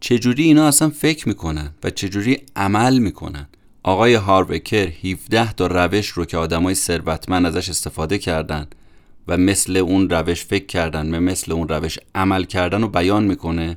چجوری 0.00 0.44
اینا 0.44 0.68
اصلا 0.68 0.90
فکر 0.90 1.28
می‌کنن 1.28 1.70
و 1.84 1.90
چجوری 1.90 2.38
عمل 2.56 2.98
می‌کنن؟ 2.98 3.48
آقای 3.86 4.14
هاروکر 4.14 4.88
17 5.04 5.52
تا 5.52 5.66
روش 5.66 6.08
رو 6.08 6.24
که 6.24 6.36
آدمای 6.36 6.74
ثروتمند 6.74 7.46
ازش 7.46 7.68
استفاده 7.68 8.18
کردن 8.18 8.66
و 9.28 9.36
مثل 9.36 9.76
اون 9.76 10.10
روش 10.10 10.44
فکر 10.44 10.66
کردن 10.66 11.14
و 11.14 11.20
مثل 11.20 11.52
اون 11.52 11.68
روش 11.68 11.98
عمل 12.14 12.44
کردن 12.44 12.82
رو 12.82 12.88
بیان 12.88 13.24
می‌کنه 13.24 13.76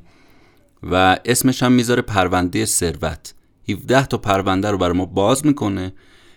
و 0.83 1.17
اسمش 1.25 1.63
هم 1.63 1.71
می‌ذاره 1.71 2.01
پرونده 2.01 2.65
ثروت. 2.65 3.33
17 3.69 4.05
تا 4.05 4.17
پرونده 4.17 4.71
رو 4.71 4.77
برای 4.77 4.97
ما 4.97 5.05
باز 5.05 5.45
می‌کنه. 5.45 5.93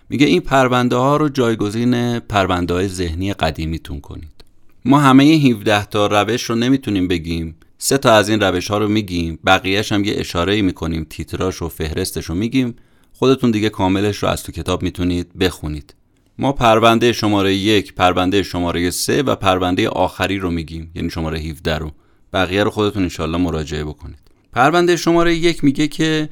میگه 0.09 0.27
این 0.27 0.41
پرونده 0.41 0.95
ها 0.95 1.17
رو 1.17 1.29
جایگزین 1.29 2.19
پرونده 2.19 2.73
های 2.73 2.87
ذهنی 2.87 3.33
قدیمیتون 3.33 3.99
کنید. 3.99 4.43
ما 4.85 4.99
همه 4.99 5.23
17 5.23 5.85
تا 5.85 6.07
روش 6.07 6.43
رو 6.43 6.55
نمی‌تونیم 6.55 7.07
بگیم. 7.07 7.55
سه 7.77 7.97
تا 7.97 8.13
از 8.13 8.29
این 8.29 8.39
روش 8.41 8.71
ها 8.71 8.77
رو 8.77 8.87
میگیم. 8.87 9.39
بقیهش 9.45 9.91
هم 9.91 10.03
یه 10.03 10.13
اشاره 10.17 10.61
می‌کنیم. 10.61 11.07
تیتراش 11.09 11.61
و 11.61 11.69
فهرستش 11.69 12.25
رو 12.25 12.35
میگیم. 12.35 12.75
خودتون 13.21 13.51
دیگه 13.51 13.69
کاملش 13.69 14.17
رو 14.17 14.29
از 14.29 14.43
تو 14.43 14.51
کتاب 14.51 14.83
می‌تونید 14.83 15.37
بخونید. 15.37 15.95
ما 16.37 16.51
پرونده 16.51 17.11
شماره 17.13 17.55
یک 17.55 17.93
پرونده 17.93 18.43
شماره 18.43 18.91
سه 18.91 19.21
و 19.21 19.35
پرونده 19.35 19.89
آخری 19.89 20.39
رو 20.39 20.51
میگیم 20.51 20.91
یعنی 20.95 21.09
شماره 21.09 21.39
17 21.39 21.77
رو. 21.77 21.91
بقیه 22.33 22.63
رو 22.63 22.69
خودتون 22.69 23.03
انشالله 23.03 23.37
مراجعه 23.37 23.83
بکنید. 23.83 24.19
پرونده 24.53 24.95
شماره 24.95 25.35
یک 25.35 25.63
میگه 25.63 25.87
که 25.87 26.29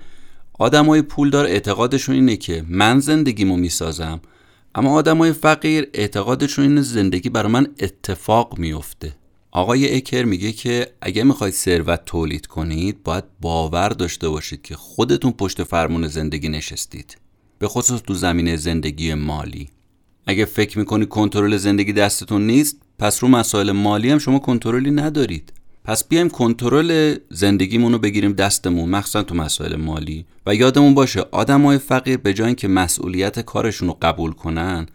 آدمای 0.60 1.02
پولدار 1.02 1.45
اعتقادشون 1.45 2.15
اینه 2.15 2.38
که 2.38 2.65
من 2.67 2.99
زندگیمو 2.99 3.58
می‌سازم 3.58 4.21
اما 4.75 4.93
آدمای 4.93 5.34
فقیر 5.34 5.88
اعتقادشون 5.93 6.65
اینه 6.65 6.82
زندگی 6.82 7.30
برای 7.30 7.52
من 7.52 7.67
اتفاق 7.80 8.60
میفته. 8.60 9.15
آقای 9.51 9.95
اکر 9.95 10.23
میگه 10.23 10.51
که 10.51 10.88
اگه 11.01 11.23
می‌خواید 11.23 11.53
ثروت 11.53 12.05
تولید 12.05 12.47
کنید 12.47 13.03
باید 13.03 13.23
باور 13.41 13.89
داشته 13.89 14.29
باشید 14.29 14.62
که 14.62 14.75
خودتون 14.75 15.31
پشت 15.31 15.63
فرمون 15.63 16.07
زندگی 16.07 16.49
نشستید. 16.49 17.17
به 17.59 17.67
خصوص 17.67 18.01
تو 18.01 18.13
زمینه 18.13 18.55
زندگی 18.55 19.13
مالی. 19.13 19.69
اگه 20.27 20.45
فکر 20.45 20.79
می‌کنید 20.79 21.09
کنترل 21.09 21.57
زندگی 21.57 21.93
دستتون 21.93 22.47
نیست 22.47 22.77
پس 22.99 23.23
رو 23.23 23.29
مسائل 23.29 23.71
مالی 23.71 24.09
هم 24.09 24.17
شما 24.17 24.39
کنترلی 24.39 24.91
ندارید. 24.91 25.53
پس 25.83 26.07
بیایم 26.07 26.29
کنترل 26.29 27.15
زندگیمون 27.29 27.91
رو 27.91 27.99
بگیریم 27.99 28.33
دستمون 28.33 28.89
مخصوصا 28.89 29.23
تو 29.23 29.35
مسائل 29.35 29.75
مالی. 29.75 30.25
و 30.45 30.55
یادمون 30.55 30.93
باشه 30.93 31.25
آدمای 31.31 31.77
فقیر 31.77 32.17
به 32.17 32.33
جای 32.33 32.47
اینکه 32.47 32.67
مسئولیت 32.67 33.39
کارشون 33.39 33.88
رو 33.88 33.97
قبول 34.01 34.31
کنن 34.31 34.88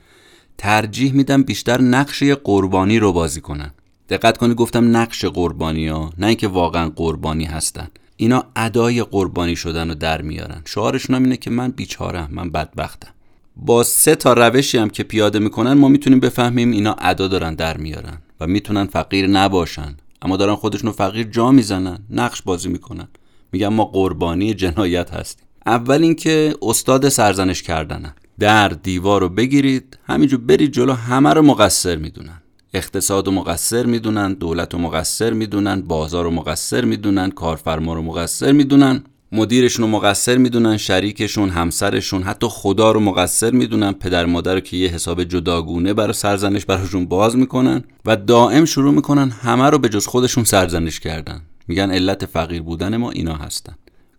ترجیح 0.58 1.12
میدن 1.12 1.42
بیشتر 1.42 1.80
نقش 1.80 2.22
قربانی 2.22 2.98
رو 2.98 3.12
بازی 3.12 3.40
کنن. 3.40 3.70
دقت 4.08 4.38
کنید 4.38 4.56
گفتم 4.56 4.96
نقش 4.96 5.24
قربانی 5.24 5.88
ها 5.88 6.12
نه 6.18 6.26
اینکه 6.26 6.48
واقعا 6.48 6.88
قربانی 6.96 7.44
هستن. 7.44 7.88
اینا 8.16 8.44
ادای 8.56 9.02
قربانی 9.02 9.56
شدن 9.56 9.88
رو 9.88 9.94
در 9.94 10.22
میارن. 10.22 10.62
شعارشون 10.64 11.16
هم 11.16 11.22
اینه 11.22 11.36
که 11.36 11.50
من 11.50 11.70
بیچارم 11.70 12.28
من 12.32 12.50
بدبختم. 12.50 13.10
با 13.56 13.82
سه 13.82 14.14
تا 14.14 14.32
روشی 14.32 14.78
هم 14.78 14.90
که 14.90 15.02
پیاده 15.02 15.38
می‌کنن 15.38 15.72
ما 15.72 15.88
می‌تونیم 15.88 16.20
بفهمیم 16.20 16.70
اینا 16.70 16.96
ادا 16.98 17.28
دارن 17.28 17.54
در 17.54 17.76
میارن 17.76 18.18
و 18.40 18.46
می‌تونن 18.46 18.86
فقیر 18.86 19.26
نباشن. 19.26 19.96
اما 20.22 20.36
دارن 20.36 20.54
خودشون 20.54 20.92
فقیر 20.92 21.26
جا 21.26 21.50
می‌زنن 21.50 21.98
نقش 22.10 22.42
بازی 22.42 22.68
می‌کنن. 22.68 23.08
میگن 23.52 23.68
ما 23.68 23.84
قربانی 23.84 24.54
جنایت 24.54 25.10
هستیم. 25.10 25.46
اول 25.66 26.02
اینکه 26.02 26.54
استاد 26.62 27.08
سرزنش 27.08 27.62
کردنن. 27.62 28.14
در 28.38 28.68
دیوار 28.68 29.20
رو 29.20 29.28
بگیرید 29.28 29.98
همینجور 30.06 30.40
برید 30.40 30.72
جلو 30.72 30.92
همه 30.92 31.32
رو 31.32 31.42
مقصر 31.42 31.96
می‌دونن. 31.96 32.42
اقتصاد 32.74 33.26
رو 33.26 33.32
مقصر 33.32 33.86
می‌دونن 33.86 34.32
دولت 34.32 34.74
رو 34.74 34.80
مقصر 34.80 35.32
می‌دونن 35.32 35.82
بازار 35.82 36.24
رو 36.24 36.30
مقصر 36.30 36.84
می‌دونن 36.84 37.30
کارفرما 37.30 37.94
رو 37.94 38.02
مقصر 38.02 38.52
می‌دونن 38.52 39.04
مدیرشون 39.32 39.84
رو 39.84 39.90
مقصر 39.90 40.36
می‌دونن 40.36 40.76
شریکشون 40.76 41.50
همسرشون 41.50 42.22
حتی 42.22 42.46
خدا 42.50 42.92
رو 42.92 43.00
مقصر 43.00 43.50
می‌دونن 43.50 43.92
پدر 43.92 44.26
مادر 44.26 44.54
رو 44.54 44.60
که 44.60 44.76
یه 44.76 44.88
حساب 44.88 45.24
جداگونه 45.24 45.94
برای 45.94 46.12
سرزنش 46.12 46.64
براشون 46.64 47.06
باز 47.06 47.36
می‌کنن 47.36 47.84
و 48.04 48.16
دائم 48.16 48.64
شروع 48.64 48.94
می‌کنن 48.94 49.30
همه 49.30 49.70
رو 49.70 49.78
به 49.78 49.88
جز 49.88 50.06
خودشون 50.06 50.44
سرزنش 50.44 51.00
کردن. 51.00 51.40
میگن 51.68 51.90
علت 51.90 52.26
فقیر 52.26 52.62
بودن 52.62 52.96
ما 52.96 53.10
اینا 53.10 53.34
هستن. 53.34 53.74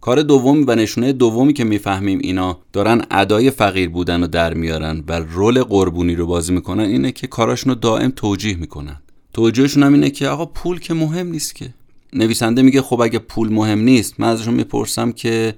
کار 0.06 0.22
دومی 0.22 0.64
و 0.68 0.76
نشونه 0.76 1.14
دومی 1.14 1.54
که 1.54 1.64
می‌فهمیم 1.64 2.20
اینا 2.24 2.60
دارن 2.74 3.02
ادای 3.12 3.52
فقیر 3.52 3.90
بودن 3.90 4.22
رو 4.22 4.28
در 4.28 4.54
میارن 4.54 5.04
و 5.08 5.20
رول 5.20 5.64
قربونی 5.64 6.16
رو 6.16 6.28
بازی 6.28 6.54
می‌کنن 6.54 6.84
اینه 6.84 7.12
که 7.12 7.28
کاراشون 7.28 7.74
رو 7.74 7.80
دائم 7.80 8.14
توجیه 8.16 8.56
می‌کنن. 8.56 9.02
توجیهشون 9.34 9.84
هم 9.84 9.94
اینه 9.94 10.10
که 10.10 10.28
آقا 10.28 10.46
پول 10.46 10.80
که 10.80 10.94
مهم 10.94 11.28
نیست 11.28 11.56
که. 11.56 11.74
نویسنده 12.14 12.62
میگه 12.62 12.82
خب 12.82 13.02
اگه 13.02 13.20
پول 13.20 13.54
مهم 13.54 13.80
نیست 13.80 14.20
من 14.20 14.28
ازشون 14.28 14.54
می‌پرسم 14.54 15.12
که 15.12 15.56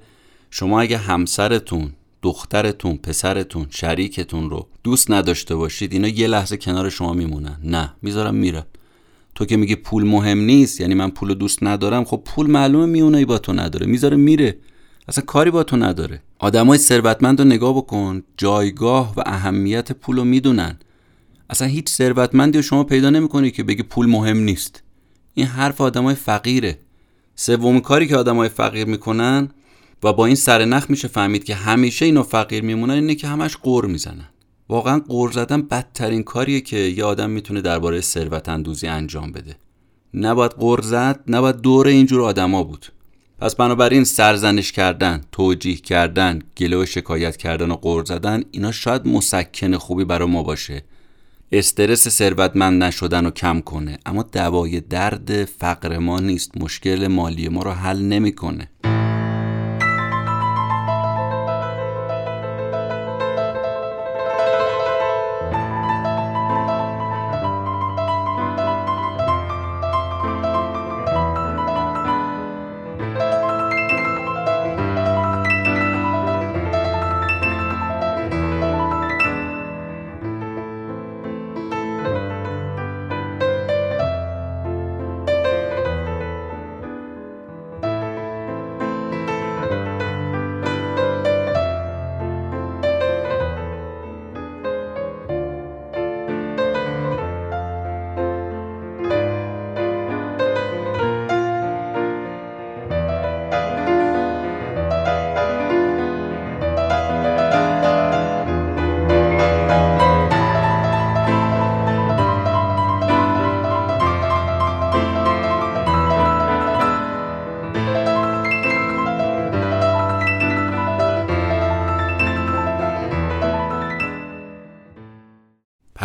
شما 0.50 0.80
اگه 0.80 0.96
همسرتون 0.96 1.92
دخترتون 2.22 2.96
پسرتون 2.96 3.66
شریکتون 3.70 4.50
رو 4.50 4.66
دوست 4.84 5.10
نداشته 5.10 5.54
باشید 5.54 5.92
اینا 5.92 6.08
یه 6.08 6.26
لحظه 6.26 6.56
کنار 6.56 6.88
شما 6.88 7.12
میمونن. 7.12 7.58
نه 7.64 7.94
می‌ذارم 8.02 8.34
میره 8.34 8.66
تو 9.38 9.44
که 9.44 9.56
میگه 9.56 9.76
پول 9.76 10.04
مهم 10.04 10.38
نیست 10.38 10.80
یعنی 10.80 10.94
من 10.94 11.10
پول 11.10 11.34
دوست 11.34 11.62
ندارم 11.62 12.04
خب 12.04 12.22
پول 12.24 12.50
معلومه 12.50 12.86
میونایی 12.86 13.24
با 13.24 13.38
تو 13.38 13.52
نداره 13.52 13.86
می‌ذاره 13.86 14.16
میره. 14.16 14.56
اصلا 15.08 15.24
کاری 15.24 15.50
با 15.50 15.62
تو 15.62 15.76
نداره. 15.76 16.22
آدمای 16.38 16.78
ثروتمند 16.78 17.40
رو 17.40 17.46
نگاه 17.46 17.76
بکن 17.76 18.22
جایگاه 18.36 19.14
و 19.16 19.22
اهمیت 19.26 19.92
پول 19.92 20.16
رو 20.16 20.24
می‌دونن. 20.24 20.78
اصلا 21.50 21.68
هیچ 21.68 21.88
ثروتمندی 21.88 22.58
رو 22.58 22.62
شما 22.62 22.84
پیدا 22.84 23.10
نمی‌کنی 23.10 23.50
که 23.50 23.62
بگه 23.62 23.82
پول 23.82 24.06
مهم 24.06 24.38
نیست. 24.38 24.82
این 25.34 25.46
حرف 25.46 25.80
آدمای 25.80 26.14
فقیره. 26.14 26.78
سوم 27.34 27.80
کاری 27.80 28.06
که 28.06 28.16
آدمای 28.16 28.48
فقیر 28.48 28.86
می‌کنن 28.86 29.48
و 30.02 30.12
با 30.12 30.26
این 30.26 30.36
سرنخ 30.36 30.90
میشه 30.90 31.08
فهمید 31.08 31.44
که 31.44 31.54
همیشه 31.54 32.04
اینو 32.04 32.22
فقیر 32.22 32.64
میمونن 32.64 32.94
اینه 32.94 33.14
که 33.14 33.28
همش 33.28 33.56
قور 33.56 33.86
می‌زنن. 33.86 34.28
واقعا 34.68 34.98
قور 34.98 35.32
زدن 35.32 35.62
بدترین 35.62 36.22
کاریه 36.22 36.60
که 36.60 36.76
یه 36.76 37.04
آدم 37.04 37.30
می‌تونه 37.30 37.60
درباره 37.60 38.00
ثروت 38.00 38.48
اندوزی 38.48 38.86
انجام 38.86 39.32
بده. 39.32 39.56
نباید 40.14 40.50
قور 40.50 40.80
زد 40.80 41.20
نباید 41.28 41.56
دور 41.56 41.86
اینجور 41.86 42.22
آدما 42.22 42.62
بود. 42.62 42.86
پس 43.38 43.54
بنابراین 43.54 44.04
سرزنش 44.04 44.72
کردن 44.72 45.20
توجیه 45.32 45.76
کردن 45.76 46.38
گله 46.56 46.76
و 46.76 46.86
شکایت 46.86 47.36
کردن 47.36 47.70
و 47.70 47.74
قور 47.74 48.04
زدن 48.04 48.42
اینا 48.50 48.72
شاید 48.72 49.06
مسکن 49.06 49.76
خوبی 49.76 50.04
برای 50.04 50.28
ما 50.28 50.42
باشه. 50.42 50.82
استرس 51.52 52.08
ثروتمند 52.08 52.82
نشدن 52.82 53.24
رو 53.24 53.30
کم 53.30 53.60
کنه 53.60 53.98
اما 54.06 54.22
دوای 54.22 54.80
درد 54.80 55.44
فقر 55.44 55.98
ما 55.98 56.20
نیست. 56.20 56.58
مشکل 56.62 57.06
مالی 57.06 57.48
ما 57.48 57.62
رو 57.62 57.70
حل 57.70 57.98
نمی‌کنه. 57.98 58.70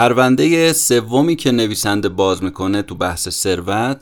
پرونده 0.03 0.73
سومی 0.73 1.35
که 1.35 1.51
نویسنده 1.51 2.09
باز 2.09 2.43
می‌کنه 2.43 2.81
تو 2.81 2.95
بحث 2.95 3.29
ثروت 3.29 4.01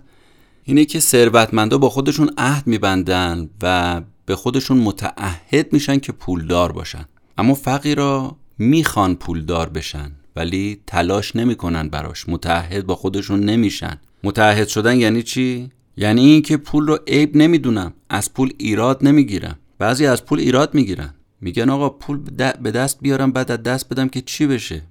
اینه 0.63 0.85
که 0.85 0.99
ثروتمندا 0.99 1.77
با 1.77 1.89
خودشون 1.89 2.29
عهد 2.37 2.67
میبندن 2.67 3.49
و 3.61 4.01
به 4.25 4.35
خودشون 4.35 4.77
متعهد 4.77 5.73
میشن 5.73 5.99
که 5.99 6.11
پولدار 6.11 6.71
باشن. 6.71 7.05
اما 7.37 7.53
فقیرا 7.53 8.35
می‌خوان 8.57 9.15
پولدار 9.15 9.69
بشن 9.69 10.11
ولی 10.35 10.81
تلاش 10.87 11.35
نمی‌کنن 11.35 11.89
براش. 11.89 12.29
متعهد 12.29 12.85
با 12.85 12.95
خودشون 12.95 13.39
نمیشن. 13.39 13.99
متعهد 14.23 14.67
شدن 14.67 14.95
یعنی 14.95 15.23
چی؟ 15.23 15.69
یعنی 15.97 16.21
اینکه 16.21 16.57
پول 16.57 16.87
رو 16.87 16.99
عیب 17.07 17.35
نمی‌دونم. 17.37 17.93
از 18.09 18.33
پول 18.33 18.53
ایراد 18.57 18.99
نمی‌گیرم. 19.01 19.59
بعضی 19.79 20.05
از 20.05 20.25
پول 20.25 20.39
ایراد 20.39 20.73
می‌گیرن. 20.73 21.13
میگن 21.41 21.69
آقا 21.69 21.89
پول 21.89 22.19
به 22.61 22.71
دست 22.71 22.99
بیارم 23.01 23.31
بعد 23.31 23.51
از 23.51 23.63
دست 23.63 23.89
بدم 23.89 24.07
که 24.07 24.21
چی 24.21 24.47
بشه؟ 24.47 24.81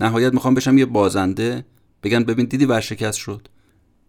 نهایت 0.00 0.32
می‌خوام 0.32 0.54
بشم 0.54 0.78
یه 0.78 0.86
بازنده. 0.86 1.64
بگن 2.02 2.24
ببین 2.24 2.46
دیدی 2.46 2.64
ورشکست 2.64 3.18
شد. 3.18 3.48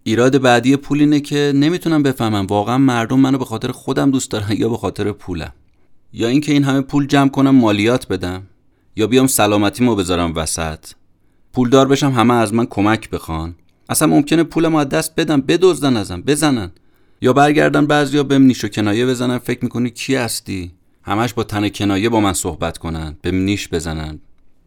ایراد 0.03 0.41
بعدی 0.41 0.75
پول 0.75 0.99
اینه 0.99 1.19
که 1.19 1.51
نمی‌تونم 1.55 2.03
بفهمم. 2.03 2.45
واقعا 2.45 2.77
مردم 2.77 3.19
منو 3.19 3.37
به 3.37 3.45
خاطر 3.45 3.71
خودم 3.71 4.11
دوست 4.11 4.31
دارن 4.31 4.51
یا 4.51 4.69
به 4.69 4.77
خاطر 4.77 5.11
پولم. 5.11 5.53
یا 6.13 6.27
اینکه 6.27 6.51
این 6.51 6.63
همه 6.63 6.81
پول 6.81 7.07
جمع 7.07 7.29
کنم 7.29 7.55
مالیات 7.55 8.07
بدم. 8.07 8.43
یا 8.95 9.07
بیام 9.07 9.27
سلامتیمو 9.27 9.95
بذارم 9.95 10.35
وسط. 10.35 10.85
پولدار 11.53 11.87
بشم 11.87 12.11
همه 12.11 12.33
از 12.33 12.53
من 12.53 12.65
کمک 12.65 13.09
بخوان. 13.09 13.55
اصلا 13.89 14.07
ممکنه 14.07 14.43
پولمو 14.43 14.77
از 14.77 14.89
دست 14.89 15.15
بدم 15.15 15.41
بدزدن 15.41 15.97
ازم 15.97 16.21
بزنن. 16.21 16.71
یا 17.21 17.33
برگردن 17.33 17.85
بعضیا 17.85 18.23
بهم 18.23 18.41
نیش 18.41 18.63
و 18.63 18.67
کنایه 18.67 19.05
بزنن. 19.05 19.37
فکر 19.37 19.59
می‌کنی 19.63 19.89
کی 19.89 20.15
هستی؟ 20.15 20.71
همش 21.03 21.33
با 21.33 21.43
تن 21.43 21.69
کنایه 21.69 22.09
با 22.09 22.19
من 22.19 22.33
صحبت 22.33 22.77
کنن. 22.77 23.17
بهم 23.21 23.35
نیش 23.35 23.67
بزنن. 23.67 24.19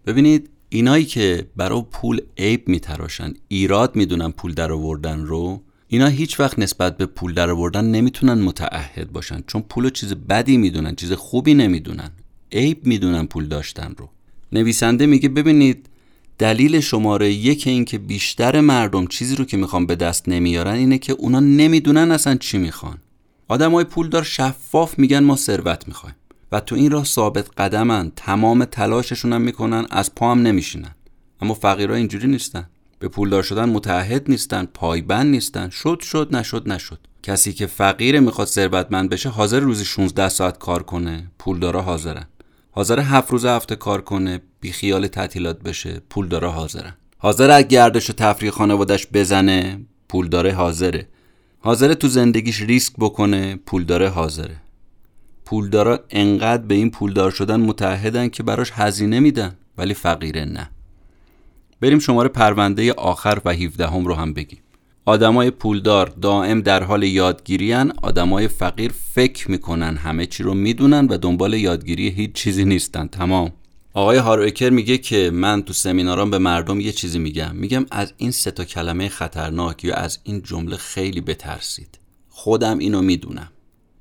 ببینید 0.06 0.50
اینایی 0.68 1.04
که 1.04 1.46
برای 1.56 1.82
پول 1.92 2.20
عیب 2.38 2.68
میتراشن 2.68 3.34
ایراد 3.48 3.96
می‌دونن 3.96 4.30
پول 4.30 4.54
در 4.54 4.72
آوردن 4.72 5.20
رو 5.20 5.62
اینا 5.88 6.06
هیچ 6.06 6.40
وقت 6.40 6.58
نسبت 6.58 6.96
به 6.96 7.06
پول 7.06 7.34
در 7.34 7.50
آوردن 7.50 7.84
نمی‌تونن 7.84 8.42
متعهد 8.42 9.12
باشن 9.12 9.44
چون 9.46 9.62
پول 9.62 9.90
چیز 9.90 10.14
بدی 10.14 10.56
می‌دونن 10.56 10.94
چیز 10.94 11.12
خوبی 11.12 11.54
نمی‌دونن. 11.54 12.10
عیب 12.52 12.86
می‌دونن 12.86 13.26
پول 13.26 13.48
داشتن 13.48 13.94
رو. 13.98 14.08
نویسنده 14.52 15.06
میگه 15.06 15.28
ببینید 15.28 15.88
دلیل 16.38 16.80
شماره 16.80 17.32
یک 17.32 17.66
این 17.66 17.84
که 17.84 17.98
بیشتر 17.98 18.60
مردم 18.60 19.06
چیزی 19.06 19.36
رو 19.36 19.44
که 19.44 19.56
می‌خوان 19.56 19.86
به 19.86 19.96
دست 19.96 20.28
نمیارن 20.28 20.74
اینه 20.74 20.98
که 20.98 21.12
اونا 21.12 21.40
نمی‌دونن 21.40 22.10
اصلا 22.10 22.34
چی 22.34 22.58
می‌خوان. 22.58 22.98
آدمای 23.48 23.84
پولدار 23.84 24.22
شفاف 24.22 24.98
میگن 24.98 25.18
ما 25.18 25.36
ثروت 25.36 25.88
می‌خوایم. 25.88 26.16
و 26.52 26.60
تو 26.60 26.74
این 26.74 26.90
راه 26.90 27.04
ثابت 27.04 27.48
قدمن 27.58 28.12
تمام 28.16 28.64
تلاششون 28.64 29.32
هم 29.32 29.40
می‌کنن 29.40 29.86
از 29.90 30.14
پا 30.14 30.30
هم 30.30 30.42
نمیشینن. 30.42 30.94
اما 31.40 31.54
فقیرها 31.54 31.96
اینجوری 31.96 32.28
نیستن. 32.28 32.68
به 32.98 33.08
پولدار 33.08 33.42
شدن 33.42 33.68
متحد 33.68 34.30
نیستن 34.30 34.64
پایبند 34.74 35.26
نیستن. 35.26 35.70
شد 35.70 36.00
شد 36.00 36.28
نشد 36.32 36.72
نشد. 36.72 36.98
کسی 37.22 37.52
که 37.52 37.66
فقیر 37.66 38.20
می‌خواد 38.20 38.46
ثروتمند 38.46 39.10
بشه 39.10 39.28
حاضر 39.28 39.60
روزی 39.60 39.84
16 39.84 40.28
ساعت 40.28 40.58
کار 40.58 40.82
کنه. 40.82 41.30
پولدارا 41.38 41.82
حاضرن. 41.82 42.24
حاضر 42.70 43.00
هفت 43.00 43.30
روز 43.30 43.44
هفته 43.44 43.76
کار 43.76 44.00
کنه. 44.00 44.40
بی 44.60 44.72
خیال 44.72 45.06
تعطیلات 45.06 45.62
بشه 45.62 46.02
پولدارا 46.10 46.52
حاضرن. 46.52 46.94
حاضر 47.18 47.50
از 47.50 47.64
گردش 47.64 48.10
و 48.10 48.12
تفریح 48.12 48.50
خانوادش 48.50 49.06
بزنه 49.12 49.80
پولداره 50.08 50.52
حاضره. 50.52 51.08
حاضر 51.60 51.94
تو 51.94 52.08
زندگیش 52.08 52.60
ریسک 52.60 52.92
بکنه 52.98 53.56
پولداره 53.56 54.08
حاضره. 54.08 54.56
پولدارا 55.48 56.00
انقدر 56.10 56.62
به 56.62 56.74
این 56.74 56.90
پولدار 56.90 57.30
شدن 57.30 57.60
متحدن 57.60 58.28
که 58.28 58.42
براش 58.42 58.70
هزینه 58.74 59.20
میدن 59.20 59.56
ولی 59.78 59.94
فقیره 59.94 60.44
نه. 60.44 60.70
بریم 61.80 61.98
شماره 61.98 62.28
پرونده 62.28 62.92
آخر 62.92 63.38
و 63.44 63.52
17 63.52 63.86
هم 63.86 64.06
رو 64.06 64.14
هم 64.14 64.32
بگیم. 64.32 64.58
آدمای 65.04 65.50
پولدار 65.50 66.06
دائم 66.06 66.60
در 66.60 66.82
حال 66.82 67.02
یادگیریان 67.02 67.92
آدمای 68.02 68.48
فقیر 68.48 68.92
فکر 69.14 69.50
می‌کنن 69.50 69.96
همه 69.96 70.26
چی 70.26 70.42
رو 70.42 70.54
می‌دونن 70.54 71.06
و 71.06 71.18
دنبال 71.18 71.54
یادگیری 71.54 72.08
هیچ 72.08 72.32
چیزی 72.32 72.64
نیستن. 72.64 73.06
تمام. 73.06 73.52
آقای 73.94 74.18
هاروکر 74.18 74.70
میگه 74.70 74.98
که 74.98 75.30
من 75.34 75.62
تو 75.62 75.72
سمینارام 75.72 76.30
به 76.30 76.38
مردم 76.38 76.80
یه 76.80 76.92
چیزی 76.92 77.18
میگم. 77.18 77.56
میگم 77.56 77.86
از 77.90 78.12
این 78.16 78.30
سه 78.30 78.50
تا 78.50 78.64
کلمه 78.64 79.08
خطرناک 79.08 79.84
یا 79.84 79.94
از 79.94 80.18
این 80.24 80.42
جمله 80.42 80.76
خیلی 80.76 81.20
بترسید. 81.20 81.98
خودم 82.28 82.78
اینو 82.78 83.02
می‌دونم. 83.02 83.48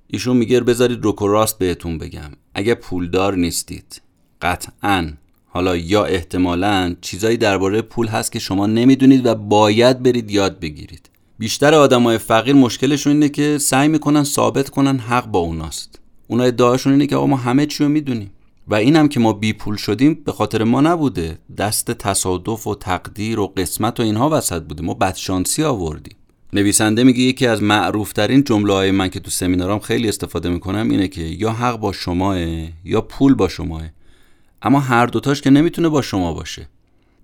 ایشون 0.08 0.38
میگه 0.38 0.60
بذارید 0.60 1.04
روک 1.04 1.22
و 1.22 1.28
راست 1.28 1.60
بهتون 1.60 1.98
بگم. 1.98 2.32
اگه 2.54 2.76
پولدار 2.76 3.36
نیستید 3.36 4.02
قطعا 4.42 5.14
حالا 5.46 5.78
یا 5.78 6.06
احتمالا 6.06 6.96
چیزایی 7.02 7.38
درباره 7.38 7.82
پول 7.82 8.08
هست 8.08 8.32
که 8.32 8.40
شما 8.40 8.68
نمی‌دونید 8.68 9.26
و 9.26 9.36
باید 9.36 10.04
برید 10.04 10.32
یاد 10.32 10.60
بگیرید. 10.60 11.10
بیشتر 11.40 11.74
آدمای 11.74 12.18
فقیر 12.18 12.56
مشکلشون 12.56 13.14
اینه 13.14 13.30
که 13.30 13.58
سعی 13.58 13.88
می‌کنن 13.88 14.24
ثابت 14.24 14.70
کنن 14.70 14.98
حق 14.98 15.26
با 15.26 15.40
اوناست. 15.40 16.00
اونا 16.28 16.44
ادعاشون 16.44 16.94
اینه 16.94 17.08
که 17.08 17.16
آقا 17.16 17.28
ما 17.28 17.38
همه 17.38 17.66
چی 17.66 17.84
رو 17.84 17.90
می‌دونیم. 17.90 18.32
و 18.68 18.76
اینم 18.76 19.08
که 19.08 19.20
ما 19.20 19.34
بی 19.34 19.54
پول 19.54 19.76
شدیم 19.76 20.14
به 20.26 20.32
خاطر 20.32 20.64
ما 20.64 20.82
نبوده. 20.82 21.38
دست 21.58 21.92
تصادف 21.92 22.68
و 22.68 22.76
تقدیر 22.76 23.40
و 23.40 23.48
قسمت 23.48 24.00
و 24.00 24.04
اینها 24.04 24.30
وسط 24.30 24.64
بوده. 24.64 24.84
ما 24.84 24.94
بدشانسی 24.94 25.64
آوردیم. 25.64 26.17
نویسنده 26.54 27.04
میگه 27.04 27.20
یکی 27.20 27.48
از 27.48 27.64
معروفترین 27.64 28.44
جمله 28.44 28.74
های 28.74 28.92
من 28.92 29.10
که 29.10 29.20
تو 29.20 29.32
سمینارام 29.32 29.80
خیلی 29.80 30.10
استفاده 30.10 30.50
می‌کنم 30.50 30.90
اینه 30.90 31.08
که 31.08 31.22
یا 31.22 31.52
حق 31.52 31.80
با 31.80 31.92
شماه 31.92 32.38
یا 32.86 33.02
پول 33.02 33.34
با 33.34 33.48
شماه. 33.48 33.82
اما 34.62 34.80
هر 34.80 35.06
دوتاش 35.06 35.42
که 35.42 35.50
نمی‌تونه 35.50 35.90
با 35.90 36.02
شما 36.02 36.34
باشه. 36.34 36.70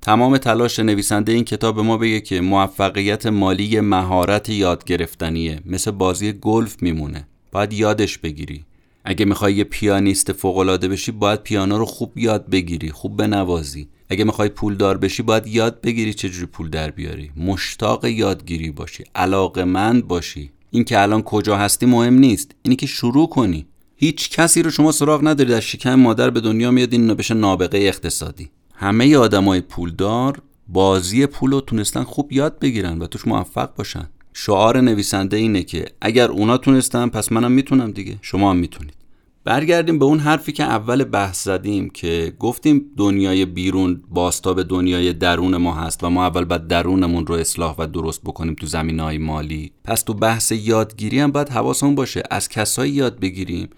تمام 0.02 0.38
تلاش 0.38 0.80
نویسنده 0.80 1.32
این 1.32 1.44
کتاب 1.44 1.76
به 1.76 1.82
ما 1.82 1.98
بگه 1.98 2.22
که 2.22 2.42
موفقیت 2.42 3.26
مالی 3.26 3.80
مهارت 3.80 4.50
یاد 4.50 4.84
گرفتنیه. 4.84 5.60
مثل 5.66 5.92
بازی 5.92 6.34
گلف 6.34 6.76
میمونه. 6.82 7.28
باید 7.52 7.74
یادش 7.74 8.18
بگیری. 8.18 8.66
اگه 9.06 9.26
می‌خوای 9.26 9.54
یه 9.54 9.64
پیانیست 9.64 10.32
فوقالعاده 10.32 10.88
بشی 10.88 11.12
باید 11.12 11.44
پیانو 11.44 11.78
رو 11.78 11.86
خوب 11.86 12.18
یاد 12.18 12.50
بگیری 12.50 12.92
خوب 12.92 13.18
بنوازی. 13.18 13.88
اگه 14.13 14.23
می‌خوای 14.23 14.49
پولدار 14.49 14.97
بشی 14.97 15.23
باید 15.23 15.47
یاد 15.47 15.82
بگیری 15.82 16.13
چجوری 16.13 16.45
پول 16.45 16.69
در 16.69 16.91
بیاری. 16.91 17.32
مشتاق 17.38 18.06
یادگیری 18.06 18.71
باشی 18.71 19.04
علاقمند 19.15 20.08
باشی. 20.08 20.52
این 20.71 20.84
که 20.84 21.02
الان 21.02 21.21
کجا 21.21 21.58
هستی 21.58 21.86
مهم 21.86 22.13
نیست. 22.13 22.52
اینی 22.62 22.76
که 22.76 22.88
شروع 22.88 23.30
کنی. 23.30 23.65
هیچ 23.95 24.30
کسی 24.30 24.63
رو 24.63 24.69
شما 24.69 24.91
سراغ 24.91 25.28
ندارید 25.28 25.54
از 25.54 25.62
شکم 25.62 25.95
مادر 25.95 26.30
به 26.30 26.41
دنیا 26.41 26.71
میاد 26.71 26.93
این 26.93 27.13
بشه 27.13 27.34
نابغه 27.34 27.78
اقتصادی. 27.78 28.49
همه 28.76 29.17
آدمای 29.17 29.62
پولدار 29.62 30.41
بازی 30.67 31.26
پول 31.26 31.52
رو 31.52 31.62
تونستن 31.62 32.04
خوب 32.04 32.32
یاد 32.32 32.60
بگیرن 32.60 32.99
و 32.99 33.08
توش 33.08 33.28
موفق 33.28 33.76
باشن. 33.76 34.10
شعار 34.34 34.82
نویسنده 34.82 35.38
اینه 35.38 35.63
که 35.63 35.86
اگر 36.02 36.32
اونا 36.32 36.58
تونستن 36.58 37.08
پس 37.10 37.32
منم 37.32 37.52
می‌تونم 37.52 37.91
دیگه. 37.91 38.15
شما 38.21 38.49
هم 38.52 38.58
می‌تونید. 38.58 39.03
برگردیم 39.45 39.99
به 39.99 40.06
اون 40.06 40.19
حرفی 40.19 40.51
که 40.51 40.63
اول 40.63 41.03
بحث 41.03 41.43
زدیم 41.43 41.89
که 41.89 42.34
گفتیم 42.39 42.86
دنیای 42.97 43.45
بیرون 43.45 44.03
باستاب 44.10 44.63
دنیای 44.63 45.13
درون 45.13 45.58
ما 45.58 45.73
هست 45.73 46.03
و 46.03 46.10
ما 46.10 46.25
اول 46.25 46.45
باید 46.45 46.67
درونمون 46.67 47.27
رو 47.27 47.36
اصلاح 47.36 47.75
و 47.77 47.88
درست 47.88 48.21
بکنیم 48.21 48.56
تو 48.56 48.65
زمین 48.65 48.99
های 48.99 49.17
مالی. 49.17 49.71
پس 49.84 50.01
تو 50.01 50.13
بحث 50.13 50.51
یادگیری 50.51 51.19
هم 51.19 51.32
باید 51.32 51.49
حواسمون 51.49 51.95
باشه. 51.95 52.23
از 52.32 52.49
کسایی 52.49 52.91
یاد 52.91 53.19
بگیریم 53.19 53.69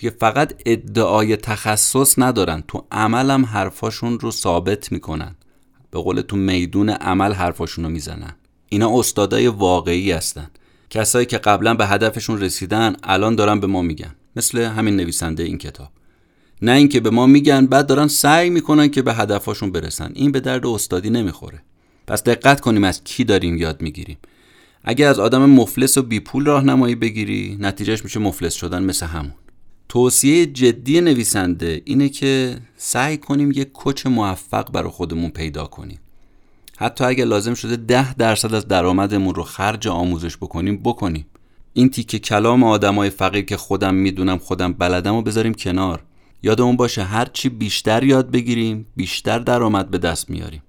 که 0.00 0.10
فقط 0.10 0.62
ادعای 0.66 1.36
تخصص 1.36 2.18
ندارن. 2.18 2.62
تو 2.68 2.84
عمل 2.92 3.30
هم 3.30 3.44
حرفاشون 3.44 4.20
رو 4.20 4.30
ثابت 4.30 4.92
می‌کنن. 4.92 5.36
به 5.90 5.98
قول 5.98 6.20
تو 6.20 6.36
میدون 6.36 6.90
عمل 6.90 7.32
حرفاشون 7.32 7.84
رو 7.84 7.90
می‌زنن. 7.90 8.36
اینا 8.68 8.98
استادای 8.98 9.46
واقعی 9.46 10.12
هستن. 10.12 10.50
کسایی 10.90 11.26
که 11.26 11.38
قبلا 11.38 11.74
به 11.74 11.86
هدفشون 11.86 12.40
رسیدن 12.40 12.96
الان 13.02 13.34
دارن 13.34 13.60
به 13.60 13.66
ما 13.66 13.82
میگن. 13.82 14.14
مثل 14.36 14.58
همین 14.58 14.96
نویسنده 14.96 15.42
این 15.42 15.58
کتاب. 15.58 15.88
نه 16.62 16.72
اینکه 16.72 17.00
به 17.00 17.10
ما 17.10 17.26
میگن 17.26 17.66
بعد 17.66 17.86
دارن 17.86 18.08
سعی 18.08 18.50
می‌کنن 18.50 18.88
که 18.88 19.02
به 19.02 19.14
هدفاشون 19.14 19.72
برسن. 19.72 20.12
این 20.14 20.32
به 20.32 20.40
درد 20.40 20.66
استادی 20.66 21.10
نمی‌خوره. 21.10 21.62
پس 22.06 22.22
دقت 22.22 22.60
کنیم 22.60 22.84
از 22.84 23.04
کی 23.04 23.24
داریم 23.24 23.56
یاد 23.56 23.82
می‌گیریم. 23.82 24.18
اگه 24.84 25.06
از 25.06 25.18
آدم 25.18 25.50
مفلس 25.50 25.98
و 25.98 26.02
بی 26.02 26.20
پول 26.20 26.46
راهنمایی 26.46 26.94
بگیری 26.94 27.56
نتیجهش 27.60 28.04
میشه 28.04 28.20
مفلس 28.20 28.54
شدن 28.54 28.82
مثل 28.82 29.06
همون. 29.06 29.34
توصیه 29.88 30.46
جدی 30.46 31.00
نویسنده 31.00 31.82
اینه 31.84 32.08
که 32.08 32.56
سعی 32.76 33.16
کنیم 33.16 33.50
یک 33.50 33.68
کچ 33.72 34.06
موفق 34.06 34.72
برای 34.72 34.90
خودمون 34.90 35.30
پیدا 35.30 35.66
کنیم. 35.66 35.98
حتی 36.76 37.04
اگه 37.04 37.24
لازم 37.24 37.54
شده 37.54 37.76
ده 37.76 38.14
درصد 38.14 38.54
از 38.54 38.68
درآمدمون 38.68 39.34
رو 39.34 39.42
خرج 39.42 39.88
آموزش 39.88 40.36
بکنیم 40.36 40.76
بکنیم. 40.76 41.26
این 41.76 41.88
تیکه 41.88 42.18
کلام 42.18 42.64
آدمای 42.64 43.10
فقیر 43.10 43.44
که 43.44 43.56
خودم 43.56 43.94
می‌دونم 43.94 44.38
خودم 44.38 44.72
بلدم 44.72 45.14
و 45.14 45.22
بذاریم 45.22 45.54
کنار. 45.54 46.02
یادمون 46.42 46.76
باشه 46.76 47.02
هر 47.02 47.24
چی 47.32 47.48
بیشتر 47.48 48.04
یاد 48.04 48.30
بگیریم 48.30 48.86
بیشتر 48.96 49.38
درآمد 49.38 49.90
به 49.90 49.98
دست 49.98 50.30
میاریم. 50.30 50.62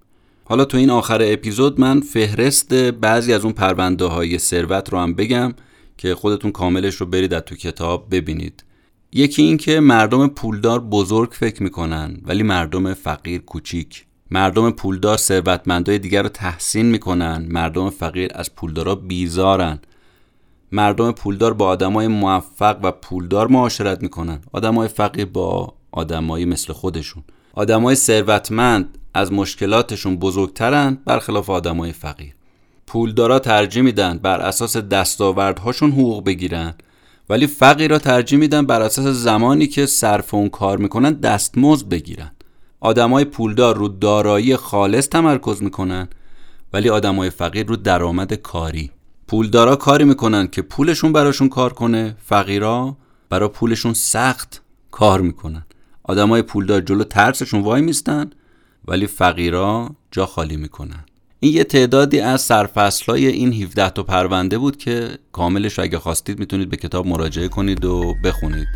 حالا 0.46 0.66
تو 0.66 0.78
این 0.78 0.90
آخر 0.90 1.20
اپیزود 1.24 1.80
من 1.80 2.00
فهرست 2.00 2.74
بعضی 2.74 3.34
از 3.34 3.44
اون 3.44 3.54
پرونده 3.54 4.06
های 4.06 4.38
ثروت 4.38 4.90
رو 4.90 5.00
هم 5.00 5.14
بگم 5.14 5.54
که 5.98 6.16
خودتون 6.16 6.52
کاملش 6.52 6.96
رو 6.96 7.06
برید 7.06 7.34
از 7.34 7.42
تو 7.42 7.56
کتاب 7.56 8.08
ببینید. 8.12 8.64
یکی 9.14 9.42
این 9.42 9.58
که 9.58 9.80
مردم 9.80 10.28
پولدار 10.28 10.80
بزرگ 10.80 11.32
فکر 11.32 11.64
می‌کنن 11.64 12.18
ولی 12.26 12.44
مردم 12.44 12.94
فقیر 12.94 13.42
کوچیک. 13.42 14.06
مردم 14.32 14.72
پولدار 14.72 15.18
ثروتمندای 15.18 16.00
دیگر 16.00 16.24
رو 16.24 16.30
تحسین 16.30 16.86
می‌کنن. 16.86 17.48
مردم 17.50 17.90
فقیر 17.90 18.32
از 18.36 18.56
پولدارا 18.56 18.96
بیزارن. 18.96 19.80
مردم 20.72 21.12
پولدار 21.12 21.54
با 21.54 21.68
آدمای 21.68 22.08
موفق 22.08 22.78
و 22.84 22.92
پولدار 22.92 23.48
معاشرت 23.48 24.04
می‌کنن. 24.04 24.40
آدمای 24.52 24.88
فقیر 24.88 25.26
با 25.26 25.74
آدمایی 25.92 26.46
مثل 26.46 26.74
خودشون. 26.74 27.24
آدمای 27.54 27.96
ثروتمند 27.96 28.98
از 29.14 29.34
مشکلاتشون 29.34 30.18
بزرگترن 30.18 30.98
برخلاف 31.06 31.50
آدمای 31.50 31.92
فقیر. 31.92 32.34
پولدارا 32.88 33.40
ترجیح 33.40 33.84
میدن 33.84 34.18
بر 34.18 34.42
اساس 34.42 34.78
دستاوردهاشون 34.78 35.92
حقوق 35.92 36.26
بگیرن 36.26 36.74
ولی 37.30 37.48
فقیرا 37.48 38.00
ترجیح 38.00 38.40
میدن 38.40 38.66
بر 38.66 38.82
اساس 38.82 39.06
زمانی 39.06 39.68
که 39.68 39.86
صرف 39.86 40.34
اون 40.34 40.50
کار 40.50 40.78
می‌کنن 40.78 41.14
دستمزد 41.14 41.90
بگیرن. 41.90 42.32
آدمای 42.80 43.26
پولدار 43.26 43.76
رو 43.76 43.88
دارایی 43.88 44.56
خالص 44.56 45.10
تمرکز 45.10 45.64
می‌کنن 45.64 46.08
ولی 46.74 46.90
آدمای 46.90 47.30
فقیر 47.30 47.68
رو 47.68 47.76
درآمد 47.76 48.34
کاری. 48.34 48.92
پولدارا 49.28 49.76
کاری 49.76 50.04
می‌کنن 50.04 50.48
که 50.48 50.62
پولشون 50.62 51.14
براشون 51.14 51.50
کار 51.50 51.74
کنه 51.74 52.16
فقیرا 52.26 52.98
برا 53.30 53.50
پولشون 53.50 53.94
سخت 53.94 54.62
کار 54.92 55.22
می‌کنن. 55.22 55.66
آدمای 56.04 56.42
پولدار 56.42 56.82
جلو 56.82 57.04
ترسشون 57.04 57.62
وای 57.62 57.82
میستن 57.82 58.30
ولی 58.88 59.08
فقیرا 59.08 59.90
جا 60.12 60.26
خالی 60.26 60.58
می‌کنن. 60.58 61.06
این 61.40 61.54
یه 61.54 61.64
تعدادی 61.64 62.20
از 62.20 62.42
سرفصلای 62.42 63.28
این 63.28 63.54
17 63.54 63.90
تا 63.90 64.04
پرونده 64.04 64.58
بود 64.58 64.78
که 64.78 65.10
کاملش 65.32 65.80
اگه 65.80 66.00
خواستید 66.00 66.40
می‌تونید 66.40 66.70
به 66.70 66.78
کتاب 66.78 67.08
مراجعه 67.08 67.48
کنید 67.48 67.86
و 67.86 68.14
بخونید. 68.24 68.68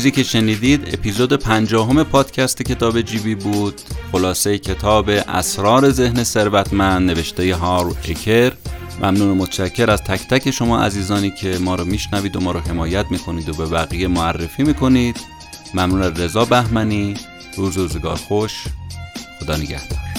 چیزی 0.00 0.10
که 0.10 0.22
شنیدید 0.22 0.94
اپیزود 0.94 1.32
پنجاهم 1.32 2.02
پادکست 2.04 2.62
کتاب 2.62 3.00
جیبی 3.00 3.34
بود. 3.34 3.80
خلاصه 4.12 4.58
کتاب 4.58 5.08
اسرار 5.08 5.90
ذهن 5.90 6.24
ثروتمند 6.24 7.10
نوشته 7.10 7.56
هارو 7.56 7.90
اکر. 7.90 8.52
ممنون 8.98 9.28
و 9.28 9.34
متشکر 9.34 9.90
از 9.90 10.02
تک 10.02 10.28
تک 10.28 10.50
شما 10.50 10.82
عزیزانی 10.82 11.30
که 11.30 11.58
ما 11.60 11.74
رو 11.74 11.84
میشنوید 11.84 12.36
و 12.36 12.40
ما 12.40 12.52
رو 12.52 12.60
حمایت 12.60 13.06
می‌کنید 13.10 13.48
و 13.48 13.52
به 13.52 13.66
بقیه 13.66 14.08
معرفی 14.08 14.62
می‌کنید. 14.62 15.16
ممنون 15.74 16.02
رضا 16.02 16.44
بهمنی. 16.44 17.14
روز 17.56 17.76
روزگار 17.76 18.16
خوش. 18.16 18.64
خدا 19.40 19.56
نگهدار. 19.56 20.09